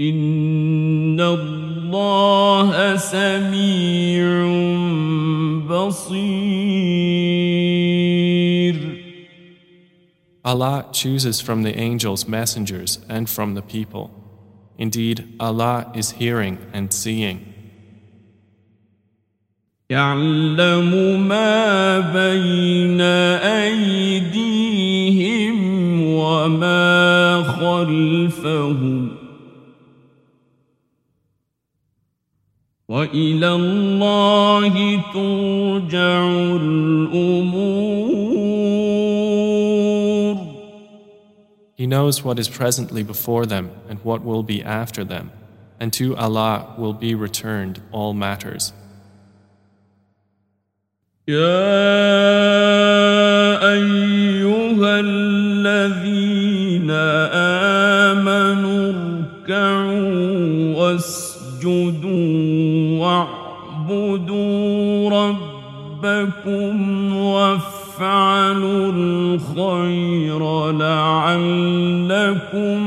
إن 0.00 1.20
الله 1.20 1.51
سميع 2.96 4.24
بصير 5.68 6.98
Allah 10.44 10.86
chooses 10.92 11.40
from 11.42 11.62
the 11.62 11.76
angels 11.78 12.26
messengers 12.26 13.00
and 13.08 13.28
from 13.28 13.54
the 13.54 13.60
people. 13.60 14.10
Indeed, 14.78 15.34
Allah 15.38 15.92
is 15.94 16.12
hearing 16.12 16.58
and 16.72 16.90
seeing. 16.92 17.54
يعلم 19.90 21.28
ما 21.28 21.98
بين 22.00 23.00
أيديهم 24.20 24.78
وما 26.02 27.42
خلفهم 27.42 29.11
وإلى 32.92 33.52
الله 33.54 34.74
ترجع 35.12 36.28
الأمور 36.56 37.98
He 41.76 41.86
knows 41.86 42.24
what 42.24 42.38
is 42.40 42.48
presently 42.48 43.02
before 43.04 43.46
them 43.46 43.70
and 43.88 44.00
what 44.02 44.24
will 44.24 44.42
be 44.42 44.64
after 44.64 45.04
them, 45.04 45.30
and 45.78 45.92
to 45.92 46.16
Allah 46.16 46.74
will 46.76 46.92
be 46.92 47.14
returned 47.14 47.80
all 47.92 48.14
matters. 48.14 48.72
يا 51.28 51.38
أيها 53.72 55.00
الذين 55.00 56.90
آمنوا 58.10 58.92
اركعوا 58.92 60.74
واسجدوا 60.76 61.31
واعبدوا 63.88 65.10
ربكم 65.10 66.76
وافعلوا 67.16 68.92
الخير 68.92 70.70
لعلكم 70.72 72.78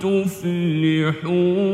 تفلحون 0.00 1.68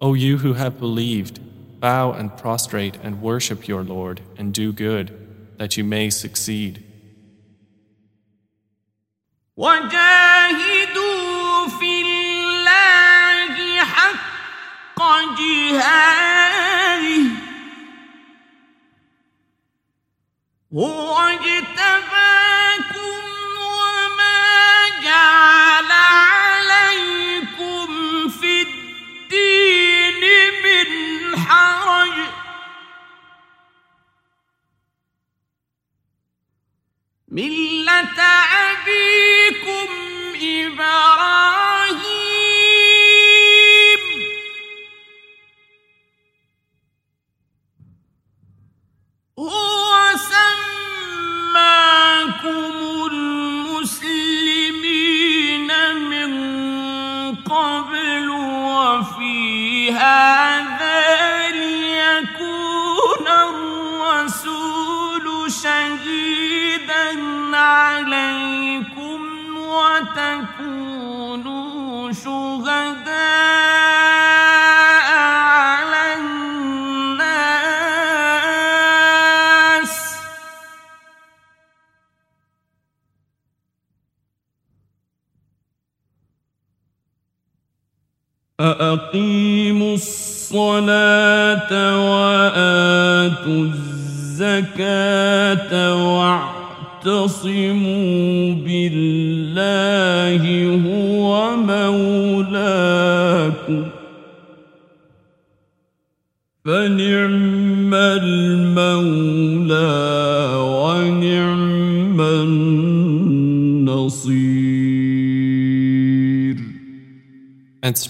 O 0.00 0.14
you 0.14 0.38
who 0.38 0.54
have 0.54 0.78
believed, 0.78 1.40
bow 1.80 2.12
and 2.12 2.36
prostrate 2.36 2.96
and 3.02 3.20
worship 3.20 3.66
your 3.66 3.82
Lord 3.82 4.20
and 4.38 4.54
do 4.54 4.72
good, 4.72 5.10
that 5.58 5.76
you 5.76 5.82
may 5.84 6.08
succeed. 6.08 6.84
وجاهدوا 9.56 11.21
حق 14.97 15.37
جهاده. 15.39 17.23
هو 20.73 21.17
اجتباكم 21.17 22.42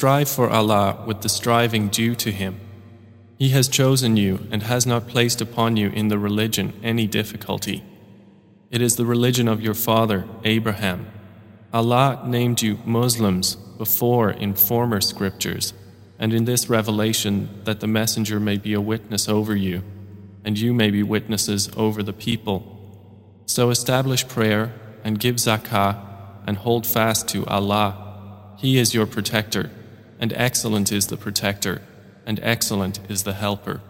strive 0.03 0.27
for 0.27 0.49
Allah 0.49 1.01
with 1.07 1.21
the 1.21 1.29
striving 1.29 1.87
due 1.87 2.13
to 2.13 2.29
Him. 2.29 2.59
He 3.37 3.51
has 3.51 3.69
chosen 3.69 4.17
you 4.17 4.45
and 4.51 4.63
has 4.63 4.85
not 4.85 5.07
placed 5.07 5.39
upon 5.39 5.77
you 5.77 5.87
in 5.91 6.09
the 6.09 6.19
religion 6.19 6.73
any 6.83 7.07
difficulty. 7.07 7.85
It 8.69 8.81
is 8.81 8.97
the 8.97 9.05
religion 9.05 9.47
of 9.47 9.61
your 9.61 9.73
father, 9.73 10.27
Abraham. 10.43 11.07
Allah 11.71 12.21
named 12.25 12.61
you 12.61 12.79
Muslims 12.83 13.55
before 13.55 14.29
in 14.29 14.55
former 14.55 14.99
scriptures, 14.99 15.71
and 16.19 16.33
in 16.33 16.43
this 16.43 16.67
revelation 16.69 17.61
that 17.63 17.79
the 17.79 17.87
Messenger 17.87 18.41
may 18.41 18.57
be 18.57 18.73
a 18.73 18.81
witness 18.81 19.29
over 19.29 19.55
you, 19.55 19.83
and 20.43 20.59
you 20.59 20.73
may 20.73 20.91
be 20.91 21.01
witnesses 21.01 21.69
over 21.77 22.03
the 22.03 22.11
people. 22.11 22.59
So 23.45 23.69
establish 23.69 24.27
prayer 24.27 24.73
and 25.01 25.17
give 25.17 25.37
zakah 25.37 25.97
and 26.45 26.57
hold 26.57 26.85
fast 26.85 27.29
to 27.29 27.45
Allah. 27.45 28.53
He 28.57 28.77
is 28.77 28.93
your 28.93 29.05
protector, 29.05 29.71
and 30.19 30.33
excellent 30.33 30.91
is 30.91 31.07
the 31.07 31.17
protector, 31.17 31.81
and 32.25 32.39
excellent 32.41 32.99
is 33.09 33.23
the 33.23 33.33
helper. 33.33 33.81